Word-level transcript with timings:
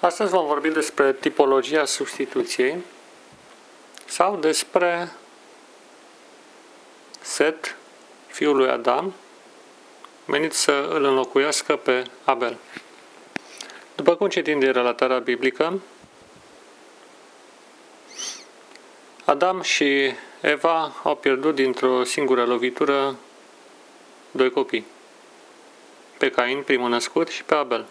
Astăzi 0.00 0.30
vom 0.30 0.46
vorbi 0.46 0.68
despre 0.68 1.12
tipologia 1.12 1.84
substituției 1.84 2.76
sau 4.04 4.36
despre 4.36 5.12
Set, 7.20 7.76
fiul 8.26 8.56
lui 8.56 8.68
Adam, 8.68 9.14
menit 10.24 10.52
să 10.52 10.72
îl 10.72 11.04
înlocuiască 11.04 11.76
pe 11.76 12.04
Abel. 12.24 12.56
După 13.94 14.14
cum 14.16 14.28
citim 14.28 14.58
din 14.58 14.72
relatarea 14.72 15.18
biblică, 15.18 15.80
Adam 19.24 19.62
și 19.62 20.12
Eva 20.40 20.92
au 21.02 21.16
pierdut 21.16 21.54
dintr-o 21.54 22.04
singură 22.04 22.44
lovitură 22.44 23.16
doi 24.30 24.50
copii, 24.50 24.86
pe 26.18 26.30
Cain, 26.30 26.62
primul 26.62 26.88
născut, 26.88 27.28
și 27.28 27.44
pe 27.44 27.54
Abel. 27.54 27.86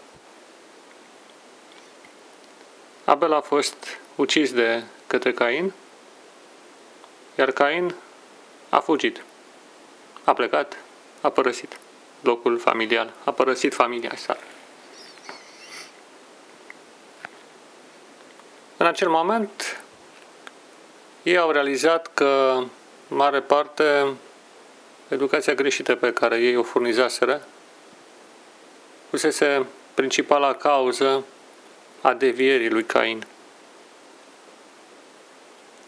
Abel 3.07 3.33
a 3.33 3.41
fost 3.41 3.99
ucis 4.15 4.51
de 4.51 4.83
către 5.07 5.31
Cain, 5.33 5.73
iar 7.35 7.51
Cain 7.51 7.95
a 8.69 8.79
fugit, 8.79 9.23
a 10.23 10.33
plecat, 10.33 10.77
a 11.21 11.29
părăsit 11.29 11.79
locul 12.21 12.59
familial, 12.59 13.13
a 13.23 13.31
părăsit 13.31 13.73
familia 13.73 14.11
sa. 14.15 14.37
În 18.77 18.85
acel 18.85 19.09
moment, 19.09 19.83
ei 21.23 21.37
au 21.37 21.51
realizat 21.51 22.13
că, 22.13 22.63
mare 23.07 23.41
parte, 23.41 24.13
educația 25.07 25.53
greșită 25.53 25.95
pe 25.95 26.13
care 26.13 26.37
ei 26.37 26.55
o 26.55 26.63
furnizaseră 26.63 27.47
fusese 29.09 29.65
principala 29.93 30.53
cauză 30.53 31.23
a 32.01 32.13
devierii 32.13 32.69
lui 32.69 32.85
Cain. 32.85 33.27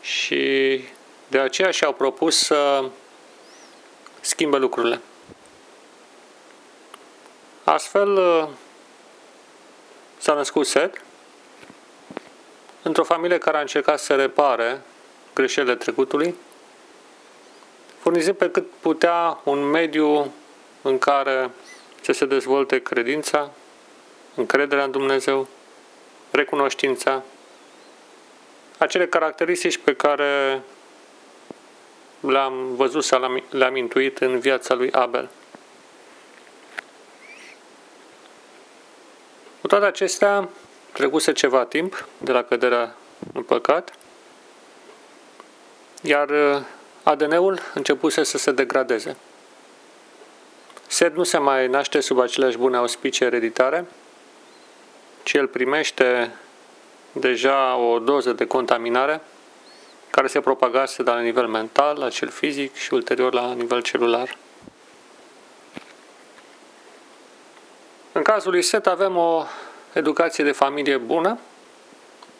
Și 0.01 0.83
de 1.27 1.39
aceea 1.39 1.71
și-au 1.71 1.93
propus 1.93 2.37
să 2.37 2.83
schimbe 4.21 4.57
lucrurile. 4.57 5.01
Astfel 7.63 8.17
s-a 10.17 10.33
născut 10.33 10.65
Set 10.65 11.01
într-o 12.81 13.03
familie 13.03 13.37
care 13.37 13.57
a 13.57 13.61
încercat 13.61 13.99
să 13.99 14.15
repare 14.15 14.81
greșelile 15.33 15.75
trecutului, 15.75 16.35
furnizând 17.99 18.37
pe 18.37 18.49
cât 18.51 18.65
putea 18.79 19.39
un 19.43 19.63
mediu 19.63 20.33
în 20.81 20.97
care 20.97 21.51
să 22.01 22.11
se 22.11 22.25
dezvolte 22.25 22.81
credința, 22.81 23.51
încrederea 24.35 24.83
în 24.83 24.91
Dumnezeu, 24.91 25.47
recunoștința, 26.31 27.23
acele 28.77 29.07
caracteristici 29.07 29.77
pe 29.77 29.95
care 29.95 30.61
le-am 32.19 32.75
văzut 32.75 33.03
sau 33.03 33.43
le-am 33.49 33.75
intuit 33.75 34.17
în 34.17 34.39
viața 34.39 34.73
lui 34.73 34.91
Abel. 34.91 35.29
Cu 39.61 39.67
toate 39.67 39.85
acestea, 39.85 40.49
trecuse 40.91 41.31
ceva 41.31 41.65
timp 41.65 42.07
de 42.17 42.31
la 42.31 42.43
căderea 42.43 42.95
în 43.33 43.43
păcat, 43.43 43.93
iar 46.01 46.29
uh, 46.29 46.61
ADN-ul 47.03 47.59
începuse 47.73 48.23
să 48.23 48.37
se 48.37 48.51
degradeze. 48.51 49.17
Sed 50.87 51.13
nu 51.13 51.23
se 51.23 51.37
mai 51.37 51.67
naște 51.67 51.99
sub 51.99 52.19
aceleași 52.19 52.57
bune 52.57 52.77
auspicii 52.77 53.25
ereditare, 53.25 53.85
ci 55.29 55.33
el 55.33 55.47
primește 55.47 56.31
deja 57.11 57.75
o 57.75 57.99
doză 57.99 58.33
de 58.33 58.45
contaminare 58.45 59.21
care 60.09 60.27
se 60.27 60.39
propagase 60.39 61.03
de 61.03 61.09
la 61.09 61.19
nivel 61.19 61.47
mental, 61.47 61.97
la 61.97 62.09
cel 62.09 62.29
fizic 62.29 62.75
și 62.75 62.93
ulterior 62.93 63.33
la 63.33 63.53
nivel 63.53 63.81
celular. 63.81 64.37
În 68.11 68.21
cazul 68.21 68.51
lui 68.51 68.61
Set 68.61 68.87
avem 68.87 69.17
o 69.17 69.45
educație 69.93 70.43
de 70.43 70.51
familie 70.51 70.97
bună, 70.97 71.39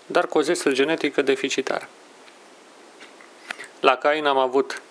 dar 0.05 0.27
cu 0.27 0.37
o 0.37 0.41
zestru 0.41 0.71
genetică 0.71 1.21
deficitară. 1.21 1.87
La 3.79 3.95
Cain 3.95 4.25
am 4.25 4.37
avut 4.37 4.81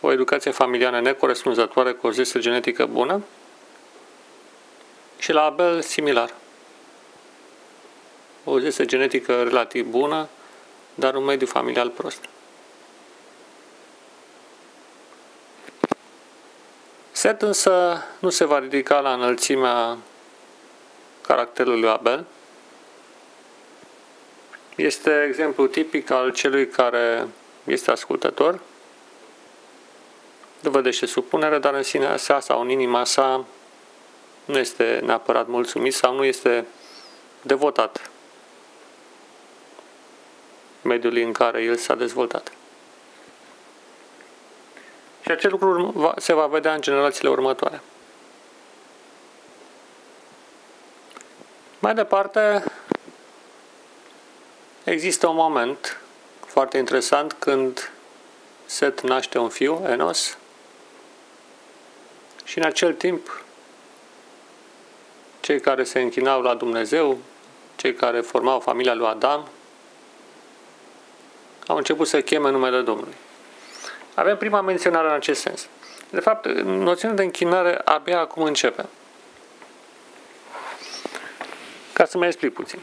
o 0.00 0.12
educație 0.12 0.50
familială 0.50 1.00
necorespunzătoare 1.00 1.92
cu 1.92 2.06
o 2.06 2.10
zestru 2.10 2.40
genetică 2.40 2.86
bună 2.86 3.22
și 5.18 5.32
la 5.32 5.42
Abel 5.42 5.80
similar 5.80 6.30
o 8.48 8.58
zesă 8.58 8.84
genetică 8.84 9.42
relativ 9.42 9.86
bună, 9.86 10.28
dar 10.94 11.14
un 11.14 11.24
mediu 11.24 11.46
familial 11.46 11.88
prost. 11.90 12.24
Set 17.12 17.42
însă 17.42 18.02
nu 18.18 18.30
se 18.30 18.44
va 18.44 18.58
ridica 18.58 19.00
la 19.00 19.12
înălțimea 19.12 19.98
caracterului 21.20 21.80
lui 21.80 21.88
Abel. 21.88 22.24
Este 24.76 25.24
exemplu 25.28 25.66
tipic 25.66 26.10
al 26.10 26.32
celui 26.32 26.68
care 26.68 27.28
este 27.64 27.90
ascultător, 27.90 28.60
dovedește 30.60 31.06
supunere, 31.06 31.58
dar 31.58 31.74
în 31.74 31.82
sinea 31.82 32.16
sa 32.16 32.40
sau 32.40 32.60
în 32.60 32.68
inima 32.68 33.04
sa 33.04 33.44
nu 34.44 34.58
este 34.58 35.00
neapărat 35.04 35.46
mulțumit 35.46 35.94
sau 35.94 36.14
nu 36.14 36.24
este 36.24 36.66
devotat 37.42 38.10
mediului 40.86 41.22
în 41.22 41.32
care 41.32 41.62
el 41.62 41.76
s-a 41.76 41.94
dezvoltat. 41.94 42.52
Și 45.22 45.30
acest 45.30 45.52
lucru 45.52 46.14
se 46.16 46.32
va 46.32 46.46
vedea 46.46 46.74
în 46.74 46.80
generațiile 46.80 47.28
următoare. 47.28 47.80
Mai 51.78 51.94
departe, 51.94 52.64
există 54.84 55.26
un 55.26 55.34
moment 55.34 56.00
foarte 56.46 56.78
interesant 56.78 57.32
când 57.32 57.90
Set 58.66 59.00
naște 59.00 59.38
un 59.38 59.48
fiu, 59.48 59.82
Enos, 59.88 60.38
și 62.44 62.58
în 62.58 62.64
acel 62.64 62.94
timp 62.94 63.44
cei 65.40 65.60
care 65.60 65.84
se 65.84 66.00
închinau 66.00 66.42
la 66.42 66.54
Dumnezeu, 66.54 67.18
cei 67.76 67.94
care 67.94 68.20
formau 68.20 68.60
familia 68.60 68.94
lui 68.94 69.06
Adam, 69.06 69.48
au 71.66 71.76
început 71.76 72.06
să 72.06 72.20
cheme 72.20 72.50
numele 72.50 72.80
Domnului. 72.80 73.14
Avem 74.14 74.36
prima 74.36 74.60
menționare 74.60 75.08
în 75.08 75.14
acest 75.14 75.40
sens. 75.40 75.68
De 76.10 76.20
fapt, 76.20 76.46
noțiunea 76.62 77.16
de 77.16 77.22
închinare 77.22 77.80
abia 77.84 78.18
acum 78.20 78.42
începe. 78.42 78.86
Ca 81.92 82.04
să 82.04 82.18
mai 82.18 82.26
explic 82.26 82.52
puțin. 82.52 82.78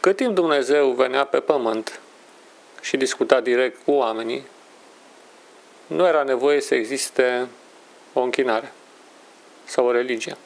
Cât 0.00 0.16
timp 0.16 0.34
Dumnezeu 0.34 0.90
venea 0.90 1.24
pe 1.24 1.40
pământ 1.40 2.00
și 2.80 2.96
discuta 2.96 3.40
direct 3.40 3.84
cu 3.84 3.90
oamenii, 3.90 4.46
nu 5.86 6.06
era 6.06 6.22
nevoie 6.22 6.60
să 6.60 6.74
existe 6.74 7.48
o 8.12 8.20
închinare 8.20 8.72
sau 9.64 9.86
o 9.86 9.92
religie. 9.92 10.36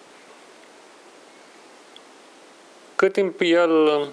Cât 2.96 3.12
timp 3.12 3.40
El 3.40 4.08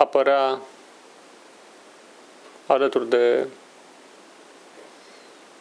apărea 0.00 0.58
alături 2.66 3.08
de 3.08 3.46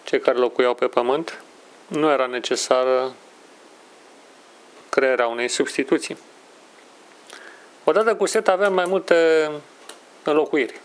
cei 0.04 0.20
care 0.20 0.38
locuiau 0.38 0.74
pe 0.74 0.88
pământ, 0.88 1.42
nu 1.88 2.10
era 2.10 2.26
necesară 2.26 3.14
crearea 4.90 5.28
unei 5.28 5.48
substituții. 5.48 6.18
Odată 7.84 8.16
cu 8.16 8.26
set 8.26 8.48
avem 8.48 8.74
mai 8.74 8.86
multe 8.86 9.52
înlocuiri. 10.24 10.80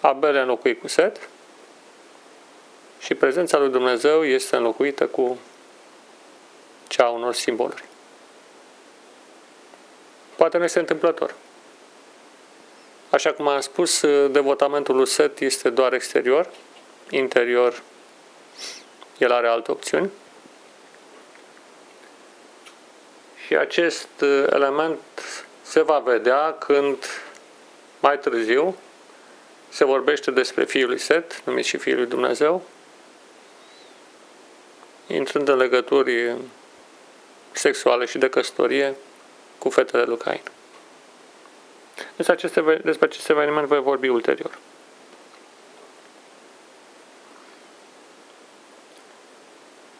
Abel 0.00 0.36
înlocuit 0.36 0.80
cu 0.80 0.88
set 0.88 1.28
și 2.98 3.14
prezența 3.14 3.58
lui 3.58 3.70
Dumnezeu 3.70 4.24
este 4.24 4.56
înlocuită 4.56 5.06
cu 5.06 5.38
cea 6.88 7.04
a 7.04 7.08
unor 7.08 7.34
simboluri. 7.34 7.90
Poate 10.42 10.58
nu 10.58 10.64
este 10.64 10.78
întâmplător. 10.78 11.34
Așa 13.10 13.32
cum 13.32 13.48
am 13.48 13.60
spus, 13.60 14.00
devotamentul 14.30 14.96
lui 14.96 15.06
Set 15.06 15.40
este 15.40 15.70
doar 15.70 15.92
exterior, 15.92 16.50
interior 17.10 17.82
el 19.18 19.32
are 19.32 19.48
alte 19.48 19.70
opțiuni. 19.70 20.10
Și 23.46 23.56
acest 23.56 24.08
element 24.50 24.98
se 25.62 25.80
va 25.80 25.98
vedea 25.98 26.56
când 26.58 27.04
mai 28.00 28.18
târziu 28.18 28.76
se 29.68 29.84
vorbește 29.84 30.30
despre 30.30 30.64
Fiul 30.64 30.88
lui 30.88 30.98
Set, 30.98 31.42
numit 31.44 31.64
și 31.64 31.76
Fiul 31.76 31.96
lui 31.96 32.06
Dumnezeu, 32.06 32.62
intrând 35.06 35.48
în 35.48 35.56
legături 35.56 36.36
sexuale 37.52 38.04
și 38.04 38.18
de 38.18 38.28
căsătorie 38.28 38.96
cu 39.62 39.70
fetele 39.70 40.02
lui 40.02 40.16
Cain. 40.16 40.42
Despre 42.16 42.34
acest, 42.34 42.54
despre 42.82 43.06
acest 43.06 43.28
eveniment 43.28 43.66
voi 43.66 43.80
vorbi 43.80 44.08
ulterior. 44.08 44.58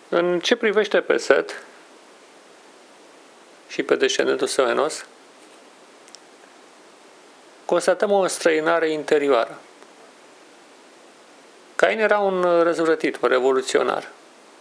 În 0.08 0.40
ce 0.40 0.56
privește 0.56 1.00
pe 1.00 1.16
Set 1.16 1.64
și 3.68 3.82
pe 3.82 3.96
descendentul 3.96 4.46
său 4.46 4.68
Enos, 4.68 5.06
constatăm 7.64 8.10
o 8.10 8.26
străinare 8.26 8.90
interioară. 8.90 9.58
Cain 11.76 11.98
era 11.98 12.18
un 12.18 12.62
răzvrătit, 12.62 13.18
un 13.20 13.28
revoluționar. 13.28 14.10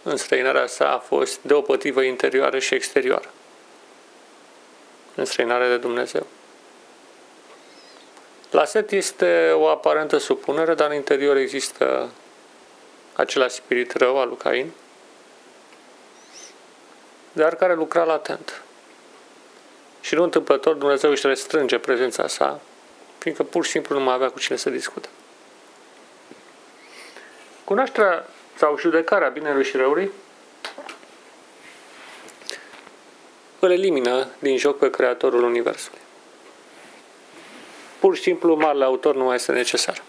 În 0.02 0.16
străinarea 0.16 0.66
sa 0.66 0.92
a 0.92 0.98
fost 0.98 1.40
deopotrivă 1.40 2.02
interioară 2.02 2.58
și 2.58 2.74
exterioară. 2.74 3.30
În 5.14 5.24
străinare 5.24 5.68
de 5.68 5.76
Dumnezeu. 5.76 6.26
La 8.50 8.64
Set 8.64 8.90
este 8.90 9.52
o 9.54 9.66
aparentă 9.66 10.18
supunere, 10.18 10.74
dar 10.74 10.88
în 10.88 10.94
interior 10.94 11.36
există 11.36 12.10
același 13.12 13.54
spirit 13.54 13.92
rău 13.92 14.18
al 14.18 14.28
lui 14.28 14.36
Cain, 14.36 14.70
dar 17.32 17.54
care 17.54 17.74
lucra 17.74 18.04
latent. 18.04 18.62
Și 20.00 20.14
nu 20.14 20.22
întâmplător 20.22 20.74
Dumnezeu 20.74 21.10
își 21.10 21.26
restrânge 21.26 21.78
prezența 21.78 22.26
sa, 22.26 22.60
fiindcă 23.18 23.42
pur 23.42 23.64
și 23.64 23.70
simplu 23.70 23.98
nu 23.98 24.04
mai 24.04 24.14
avea 24.14 24.30
cu 24.30 24.38
cine 24.38 24.56
să 24.56 24.70
discute. 24.70 25.08
Cunoașterea 27.64 28.26
sau 28.56 28.78
judecarea 28.78 29.28
binelui 29.28 29.64
și 29.64 29.76
răului 29.76 30.10
îl 33.64 33.70
elimină 33.70 34.28
din 34.38 34.56
joc 34.56 34.78
pe 34.78 34.90
Creatorul 34.90 35.42
Universului. 35.42 36.00
Pur 37.98 38.16
și 38.16 38.22
simplu, 38.22 38.54
marele 38.54 38.84
autor 38.84 39.14
nu 39.14 39.24
mai 39.24 39.34
este 39.34 39.52
necesar. 39.52 40.02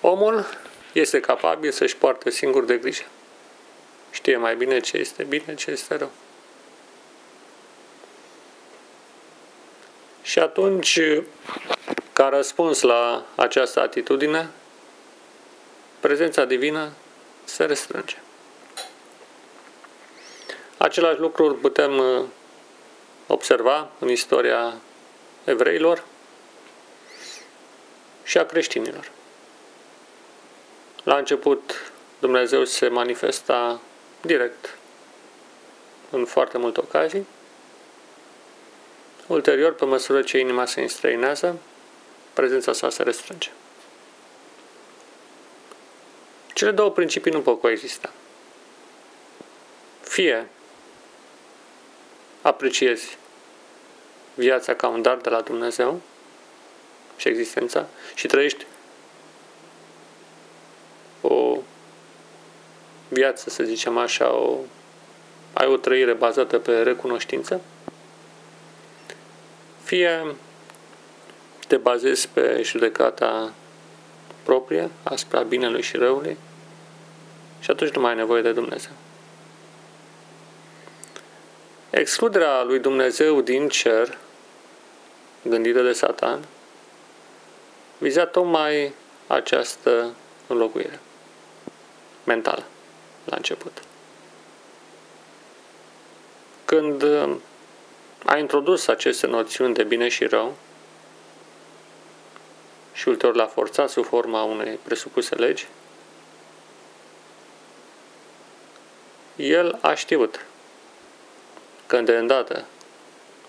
Omul 0.00 0.46
este 0.92 1.20
capabil 1.20 1.70
să-și 1.70 1.96
poartă 1.96 2.30
singur 2.30 2.64
de 2.64 2.76
grijă. 2.76 3.04
Știe 4.10 4.36
mai 4.36 4.56
bine 4.56 4.80
ce 4.80 4.96
este 4.96 5.22
bine, 5.22 5.54
ce 5.54 5.70
este 5.70 5.96
rău. 5.96 6.10
Și 10.22 10.38
atunci, 10.38 11.00
ca 12.12 12.28
răspuns 12.28 12.80
la 12.80 13.24
această 13.34 13.80
atitudine, 13.80 14.50
prezența 16.00 16.44
divină 16.44 16.92
se 17.44 17.64
restrânge. 17.64 18.21
Același 20.82 21.18
lucru 21.18 21.44
îl 21.44 21.54
putem 21.54 21.98
uh, 21.98 22.24
observa 23.26 23.90
în 23.98 24.08
istoria 24.08 24.74
evreilor 25.44 26.04
și 28.24 28.38
a 28.38 28.46
creștinilor. 28.46 29.10
La 31.02 31.16
început, 31.16 31.92
Dumnezeu 32.18 32.64
se 32.64 32.88
manifesta 32.88 33.80
direct 34.20 34.78
în 36.10 36.24
foarte 36.24 36.58
multe 36.58 36.80
ocazii. 36.80 37.26
Ulterior, 39.26 39.74
pe 39.74 39.84
măsură 39.84 40.22
ce 40.22 40.38
inima 40.38 40.66
se 40.66 40.80
înstrăinează, 40.80 41.58
prezența 42.32 42.72
sa 42.72 42.90
se 42.90 43.02
restrânge. 43.02 43.50
Cele 46.54 46.70
două 46.70 46.90
principii 46.90 47.32
nu 47.32 47.40
pot 47.40 47.60
coexista. 47.60 48.12
Fie 50.00 50.48
apreciezi 52.42 53.18
viața 54.34 54.74
ca 54.74 54.88
un 54.88 55.02
dar 55.02 55.16
de 55.16 55.28
la 55.28 55.40
Dumnezeu 55.40 56.00
și 57.16 57.28
existența 57.28 57.86
și 58.14 58.26
trăiești 58.26 58.66
o 61.20 61.58
viață, 63.08 63.50
să 63.50 63.62
zicem 63.64 63.98
așa, 63.98 64.34
o, 64.34 64.58
ai 65.52 65.66
o 65.66 65.76
trăire 65.76 66.12
bazată 66.12 66.58
pe 66.58 66.82
recunoștință, 66.82 67.60
fie 69.82 70.34
te 71.68 71.76
bazezi 71.76 72.28
pe 72.28 72.60
judecata 72.62 73.52
proprie 74.42 74.90
asupra 75.02 75.42
binelui 75.42 75.82
și 75.82 75.96
răului 75.96 76.36
și 77.60 77.70
atunci 77.70 77.90
nu 77.90 78.00
mai 78.00 78.10
ai 78.10 78.16
nevoie 78.16 78.42
de 78.42 78.52
Dumnezeu. 78.52 78.92
Excluderea 81.94 82.62
lui 82.62 82.78
Dumnezeu 82.78 83.40
din 83.40 83.68
cer, 83.68 84.18
gândită 85.42 85.82
de 85.82 85.92
Satan, 85.92 86.44
viza 87.98 88.26
tocmai 88.26 88.92
această 89.26 90.14
înlocuire 90.46 91.00
mentală 92.24 92.64
la 93.24 93.36
început. 93.36 93.82
Când 96.64 97.02
a 98.24 98.36
introdus 98.38 98.86
aceste 98.86 99.26
noțiuni 99.26 99.74
de 99.74 99.84
bine 99.84 100.08
și 100.08 100.24
rău 100.24 100.56
și 102.92 103.08
ulterior 103.08 103.36
l-a 103.36 103.46
forțat 103.46 103.90
sub 103.90 104.04
forma 104.04 104.42
unei 104.42 104.78
presupuse 104.82 105.34
legi, 105.34 105.68
el 109.36 109.78
a 109.80 109.94
știut 109.94 110.46
că 111.92 112.00
de 112.00 112.16
îndată 112.16 112.64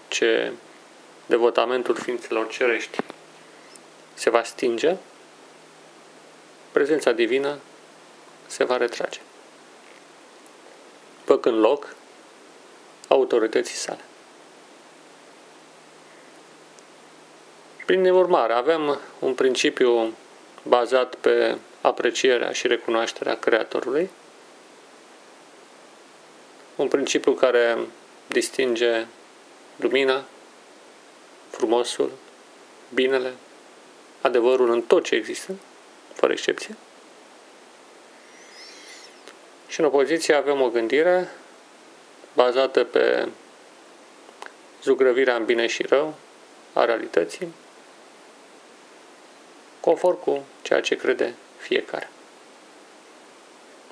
ce 0.08 0.52
devotamentul 1.26 1.96
ființelor 1.96 2.48
cerești 2.48 2.98
se 4.14 4.30
va 4.30 4.44
stinge, 4.44 4.96
prezența 6.72 7.12
divină 7.12 7.58
se 8.46 8.64
va 8.64 8.78
retrage, 8.78 9.20
făcând 11.24 11.60
loc 11.60 11.96
autorității 13.08 13.76
sale. 13.76 14.04
Prin 17.86 18.06
urmare, 18.06 18.54
avem 18.54 19.00
un 19.20 19.34
principiu 19.34 20.14
bazat 20.64 21.16
pe 21.16 21.58
aprecierea 21.82 22.52
și 22.52 22.68
recunoașterea 22.68 23.36
Creatorului, 23.36 24.10
un 26.76 26.88
principiu 26.88 27.32
care 27.32 27.78
distinge 28.34 29.06
lumina, 29.76 30.26
frumosul, 31.50 32.12
binele, 32.94 33.34
adevărul 34.22 34.72
în 34.72 34.82
tot 34.82 35.04
ce 35.04 35.16
există, 35.16 35.56
fără 36.14 36.32
excepție. 36.32 36.76
Și 39.68 39.80
în 39.80 39.86
opoziție 39.86 40.34
avem 40.34 40.62
o 40.62 40.70
gândire 40.70 41.32
bazată 42.34 42.84
pe 42.84 43.28
zugrăvirea 44.84 45.36
în 45.36 45.46
bine 45.46 45.68
și 45.68 45.84
rău 45.84 46.16
a 46.74 46.86
realității, 46.86 47.54
conform 49.80 50.20
cu 50.20 50.44
ceea 50.62 50.82
ce 50.82 50.96
crede 50.96 51.34
fiecare. 51.58 52.10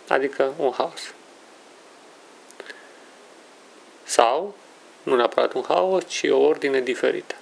Adică 0.08 0.54
un 0.58 0.72
haos. 0.72 1.14
Sau, 4.12 4.56
nu 5.03 5.15
neapărat 5.15 5.53
un 5.53 5.63
haos, 5.68 6.03
ci 6.08 6.24
o 6.30 6.38
ordine 6.38 6.82
diferită. 6.82 7.36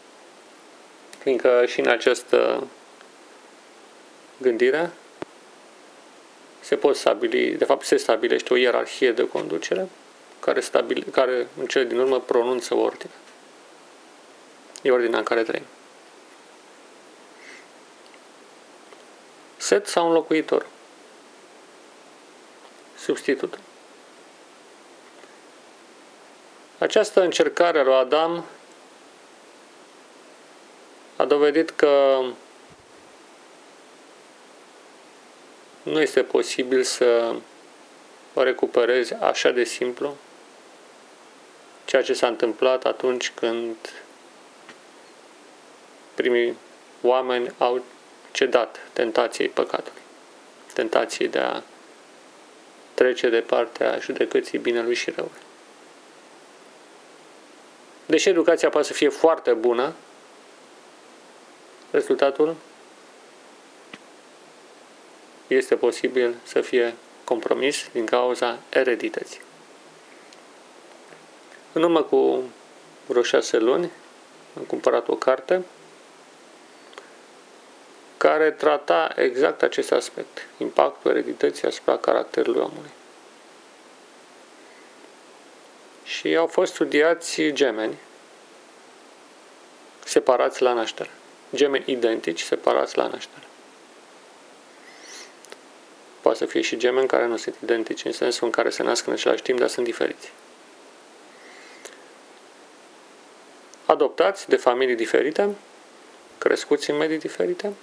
Fiindcă 1.17 1.65
și 1.67 1.79
în 1.79 1.87
această 1.87 2.67
gândire 4.37 4.91
se 6.59 6.75
pot 6.75 6.95
stabili, 6.95 7.51
de 7.51 7.65
fapt 7.65 7.85
se 7.85 7.97
stabilește 7.97 8.53
o 8.53 8.55
ierarhie 8.55 9.11
de 9.11 9.27
conducere 9.27 9.89
care, 10.39 10.59
stabile, 10.59 11.05
care 11.11 11.47
în 11.59 11.65
cele 11.65 11.83
din 11.83 11.99
urmă 11.99 12.19
pronunță 12.19 12.75
ordine. 12.75 13.13
E 14.81 14.91
ordinea 14.91 15.17
în 15.17 15.25
care 15.25 15.43
trăim. 15.43 15.65
Set 19.57 19.87
sau 19.87 20.07
înlocuitor? 20.07 20.65
Substitutul. 22.97 23.68
Această 26.79 27.21
încercare 27.21 27.79
a 27.79 27.83
lui 27.83 27.93
Adam 27.93 28.45
a 31.15 31.25
dovedit 31.25 31.69
că 31.69 32.21
nu 35.83 36.01
este 36.01 36.23
posibil 36.23 36.83
să 36.83 37.35
o 38.33 38.43
recuperezi 38.43 39.13
așa 39.13 39.51
de 39.51 39.63
simplu 39.63 40.15
ceea 41.85 42.01
ce 42.01 42.13
s-a 42.13 42.27
întâmplat 42.27 42.85
atunci 42.85 43.31
când 43.35 43.75
primii 46.13 46.57
oameni 47.01 47.53
au 47.57 47.83
cedat 48.31 48.79
tentației 48.93 49.49
păcatului, 49.49 50.01
tentației 50.73 51.27
de 51.27 51.39
a 51.39 51.61
trece 52.93 53.29
de 53.29 53.39
partea 53.39 53.97
judecății 53.99 54.57
binelui 54.57 54.95
și 54.95 55.11
răului. 55.11 55.47
Deși 58.09 58.29
educația 58.29 58.69
poate 58.69 58.87
să 58.87 58.93
fie 58.93 59.09
foarte 59.09 59.53
bună, 59.53 59.93
rezultatul 61.91 62.55
este 65.47 65.75
posibil 65.75 66.35
să 66.43 66.61
fie 66.61 66.95
compromis 67.23 67.89
din 67.91 68.05
cauza 68.05 68.59
eredității. 68.69 69.41
În 71.73 71.83
urmă 71.83 72.01
cu 72.01 72.43
vreo 73.05 73.21
șase 73.21 73.57
luni 73.57 73.91
am 74.57 74.63
cumpărat 74.63 75.07
o 75.07 75.15
carte 75.15 75.65
care 78.17 78.51
trata 78.51 79.11
exact 79.15 79.61
acest 79.61 79.91
aspect, 79.91 80.47
impactul 80.57 81.11
eredității 81.11 81.67
asupra 81.67 81.97
caracterului 81.97 82.61
omului. 82.61 82.91
Și 86.19 86.35
au 86.35 86.47
fost 86.47 86.73
studiați 86.73 87.41
gemeni 87.41 87.97
separați 90.05 90.61
la 90.61 90.73
naștere. 90.73 91.09
Gemeni 91.55 91.83
identici 91.87 92.41
separați 92.41 92.97
la 92.97 93.07
naștere. 93.07 93.43
Poate 96.21 96.37
să 96.37 96.45
fie 96.45 96.61
și 96.61 96.77
gemeni 96.77 97.07
care 97.07 97.25
nu 97.25 97.37
sunt 97.37 97.55
identici, 97.63 98.05
în 98.05 98.11
sensul 98.11 98.45
în 98.45 98.51
care 98.51 98.69
se 98.69 98.83
nasc 98.83 99.07
în 99.07 99.13
același 99.13 99.41
timp, 99.41 99.59
dar 99.59 99.67
sunt 99.67 99.85
diferiți. 99.85 100.31
Adoptați 103.85 104.49
de 104.49 104.55
familii 104.55 104.95
diferite, 104.95 105.55
crescuți 106.37 106.89
în 106.89 106.97
medii 106.97 107.17
diferite, 107.17 107.73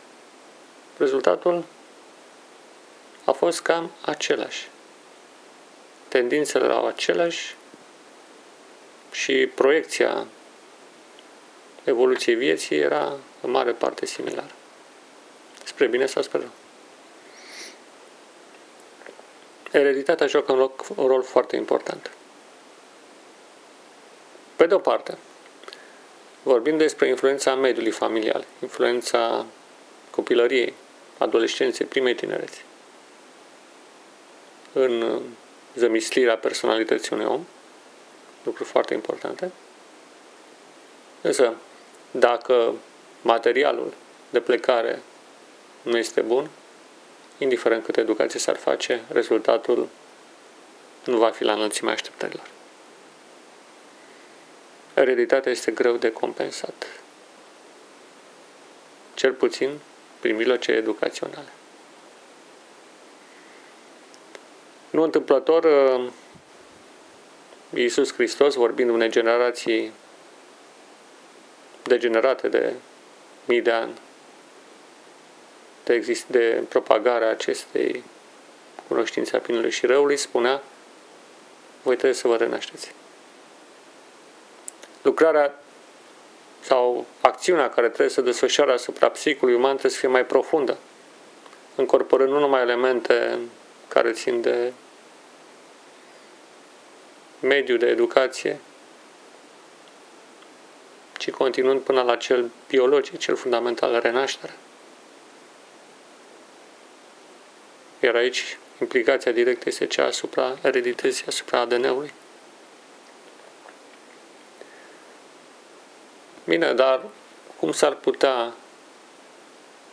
rezultatul 0.97 1.65
a 3.25 3.33
fost 3.33 3.63
cam 3.63 3.91
același. 4.01 4.69
Tendințele 6.09 6.65
erau 6.65 6.87
aceleași 6.87 7.57
și 9.11 9.51
proiecția 9.55 10.27
evoluției 11.85 12.35
vieții 12.35 12.77
era 12.77 13.17
în 13.41 13.51
mare 13.51 13.73
parte 13.73 14.07
similară. 14.07 14.51
Spre 15.65 15.87
bine 15.87 16.07
sau 16.07 16.23
spre 16.23 16.39
rău. 16.39 16.51
Ereditatea 19.73 20.27
joacă 20.27 20.53
un 20.53 20.59
rol, 20.59 20.73
un 20.95 21.07
rol 21.07 21.23
foarte 21.23 21.57
important. 21.57 22.11
Pe 24.57 24.67
de 24.67 24.75
o 24.75 24.79
parte, 24.79 25.19
vorbim 26.43 26.77
despre 26.77 27.09
influența 27.09 27.55
mediului 27.55 27.91
familial, 27.91 28.45
influența 28.63 29.47
copilăriei, 30.11 30.75
adolescenței, 31.19 31.87
primei 31.87 32.15
tinereți, 32.15 32.65
în 34.73 35.21
zămislirea 35.75 36.37
personalității 36.37 37.11
unui 37.13 37.25
om, 37.25 37.47
lucruri 38.47 38.69
foarte 38.69 38.95
importante. 38.95 39.51
Însă, 41.21 41.55
dacă 42.11 42.75
materialul 43.23 43.93
de 44.31 44.41
plecare 44.41 45.03
nu 45.83 45.99
este 45.99 46.21
bun, 46.21 46.49
indiferent 47.39 47.85
cât 47.85 47.97
educație 47.97 48.41
s-ar 48.41 48.57
face, 48.57 49.03
rezultatul 49.09 49.89
nu 51.05 51.19
va 51.19 51.31
fi 51.31 51.45
la 51.45 51.53
înălțimea 51.53 51.93
așteptărilor. 51.93 52.47
Ereditatea 54.95 55.53
este 55.53 55.71
greu 55.71 55.97
de 55.97 56.13
compensat. 56.13 56.87
Cel 59.15 59.33
puțin 59.33 59.79
prin 60.21 60.37
mijloace 60.37 60.73
educaționale. 60.73 61.53
Nu 64.91 65.03
întâmplător, 65.03 65.65
uh, 65.65 66.11
Iisus 67.75 68.13
Hristos, 68.13 68.55
vorbind 68.55 68.91
unei 68.91 69.09
generații 69.11 69.93
degenerate 71.83 72.49
de 72.49 72.73
mii 73.45 73.61
de 73.61 73.71
ani, 73.71 73.93
de, 75.85 75.95
exist, 75.95 76.27
de 76.27 76.63
propagarea 76.69 77.31
acestei 77.31 78.05
cunoștințe 78.89 79.37
a 79.37 79.39
binelui 79.39 79.71
și 79.71 79.87
răului, 79.87 80.17
spunea, 80.17 80.63
voi 81.83 81.95
trebuie 81.95 82.19
să 82.19 82.29
vă 82.29 82.37
renașteți. 82.37 82.95
Lucrarea 85.03 85.61
sau 86.61 87.07
acțiunea 87.21 87.71
care 87.71 87.87
trebuie 87.87 88.09
să 88.09 88.21
desfășoare 88.21 88.73
asupra 88.73 89.09
psihicului 89.09 89.55
uman 89.55 89.71
trebuie 89.71 89.93
să 89.93 89.99
fie 89.99 90.09
mai 90.09 90.25
profundă, 90.27 90.79
încorporând 91.75 92.31
nu 92.31 92.39
numai 92.39 92.61
elemente 92.61 93.39
care 93.89 94.13
țin 94.13 94.41
de 94.41 94.73
mediu 97.41 97.77
de 97.77 97.87
educație, 97.87 98.61
ci 101.19 101.31
continuând 101.31 101.81
până 101.81 102.03
la 102.03 102.17
cel 102.17 102.51
biologic, 102.69 103.19
cel 103.19 103.37
fundamental, 103.37 104.01
renaștere. 104.01 104.53
Iar 108.01 108.15
aici 108.15 108.59
implicația 108.81 109.33
directă 109.33 109.69
este 109.69 109.87
cea 109.87 110.05
asupra 110.05 110.59
eredității, 110.63 111.27
asupra 111.27 111.61
ADN-ului. 111.61 112.13
Bine, 116.45 116.73
dar 116.73 117.05
cum 117.57 117.73
s-ar 117.73 117.95
putea 117.95 118.55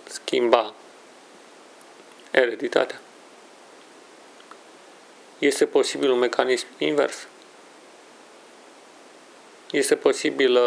schimba 0.03 0.73
ereditatea? 2.31 3.01
Este 5.39 5.65
posibil 5.65 6.11
un 6.11 6.19
mecanism 6.19 6.67
invers. 6.77 7.27
Este 9.73 9.95
posibil 9.95 10.59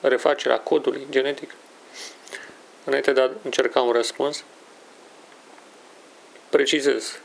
refacerea 0.00 0.60
codului 0.60 1.06
genetic. 1.10 1.54
Înainte 2.84 3.12
de 3.12 3.20
a 3.20 3.30
încerca 3.42 3.80
un 3.80 3.92
răspuns, 3.92 4.44
precizez 6.48 7.20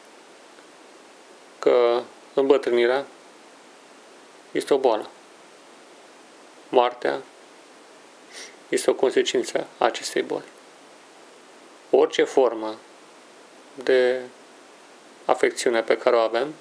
că 1.60 2.02
îmbătrânirea 2.34 3.06
este 4.52 4.74
o 4.74 4.78
boală. 4.78 5.10
Moartea 6.70 7.22
este 8.70 8.90
o 8.90 8.94
consecință 8.94 9.68
a 9.78 9.86
acestei 9.86 10.22
boli. 10.22 10.46
Orice 11.90 12.24
formă 12.24 12.76
de 13.84 14.22
afecțiune 15.26 15.82
pe 15.82 15.98
care 15.98 16.16
o 16.16 16.20
avem 16.20 16.54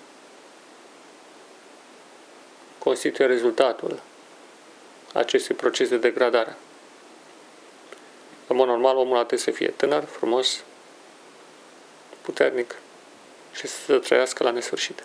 constituie 2.78 3.26
rezultatul 3.26 4.02
acestui 5.14 5.54
proces 5.54 5.88
de 5.88 5.96
degradare. 5.96 6.56
În 8.46 8.56
mod 8.56 8.66
normal, 8.66 8.96
omul 8.96 9.16
trebuie 9.16 9.38
să 9.38 9.50
fie 9.50 9.68
tânăr, 9.68 10.04
frumos, 10.04 10.62
puternic 12.20 12.74
și 13.52 13.66
să 13.66 13.98
trăiască 13.98 14.42
la 14.42 14.50
nesfârșit. 14.50 15.04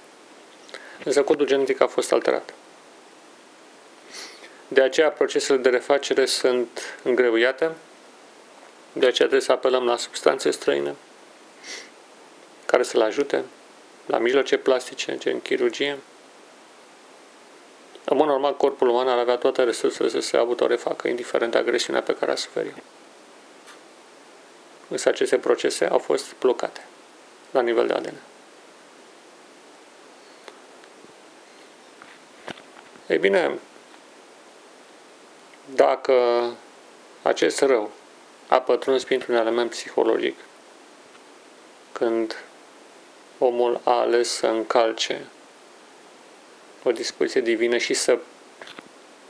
Însă 1.04 1.24
codul 1.24 1.46
genetic 1.46 1.82
a 1.82 1.88
fost 1.88 2.12
alterat. 2.12 2.54
De 4.68 4.82
aceea 4.82 5.12
procesele 5.12 5.58
de 5.58 5.70
refacere 5.70 6.26
sunt 6.26 7.00
îngreuiate, 7.04 7.72
de 8.94 9.06
aceea 9.06 9.28
trebuie 9.28 9.42
să 9.42 9.52
apelăm 9.52 9.86
la 9.86 9.98
substanțe 9.98 10.52
străine 10.52 10.96
care 12.66 12.84
să-l 12.84 13.02
ajute, 13.02 13.44
la 14.06 14.18
mijloace 14.18 14.58
plastice, 14.58 15.18
gen 15.18 15.40
chirurgie. 15.40 15.98
În 18.10 18.18
mod 18.18 18.28
normal, 18.28 18.58
corpul 18.58 18.88
uman 18.88 19.08
ar 19.08 19.18
avea 19.18 19.38
toate 19.38 19.64
resursele 19.64 20.10
să 20.10 20.20
se 20.20 20.38
autorefacă, 20.38 21.08
indiferent 21.08 21.52
de 21.52 21.58
agresiunea 21.58 22.02
pe 22.02 22.16
care 22.16 22.32
a 22.32 22.36
suferit. 22.36 22.76
Însă 24.88 25.10
aceste 25.10 25.38
procese 25.38 25.86
au 25.86 25.98
fost 25.98 26.36
blocate 26.40 26.86
la 27.52 27.62
nivel 27.62 27.88
de 27.88 27.94
ADN. 27.94 28.16
Ei 33.08 33.18
bine, 33.18 33.60
dacă 35.76 36.14
acest 37.22 37.62
rău 37.62 37.92
a 38.48 38.62
pătruns 38.62 39.04
printr-un 39.04 39.36
element 39.36 39.70
psihologic, 39.70 40.36
când 41.92 42.44
omul 43.38 43.82
a 43.84 44.00
ales 44.00 44.30
să 44.30 44.48
încalce 44.48 45.26
o 46.84 46.92
dispoziție 46.92 47.42
divină 47.42 47.78
și 47.78 47.94
să 47.94 48.20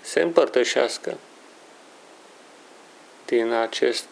se 0.02 0.22
împărtășească 0.22 1.18
din 3.26 3.52
acest 3.52 4.08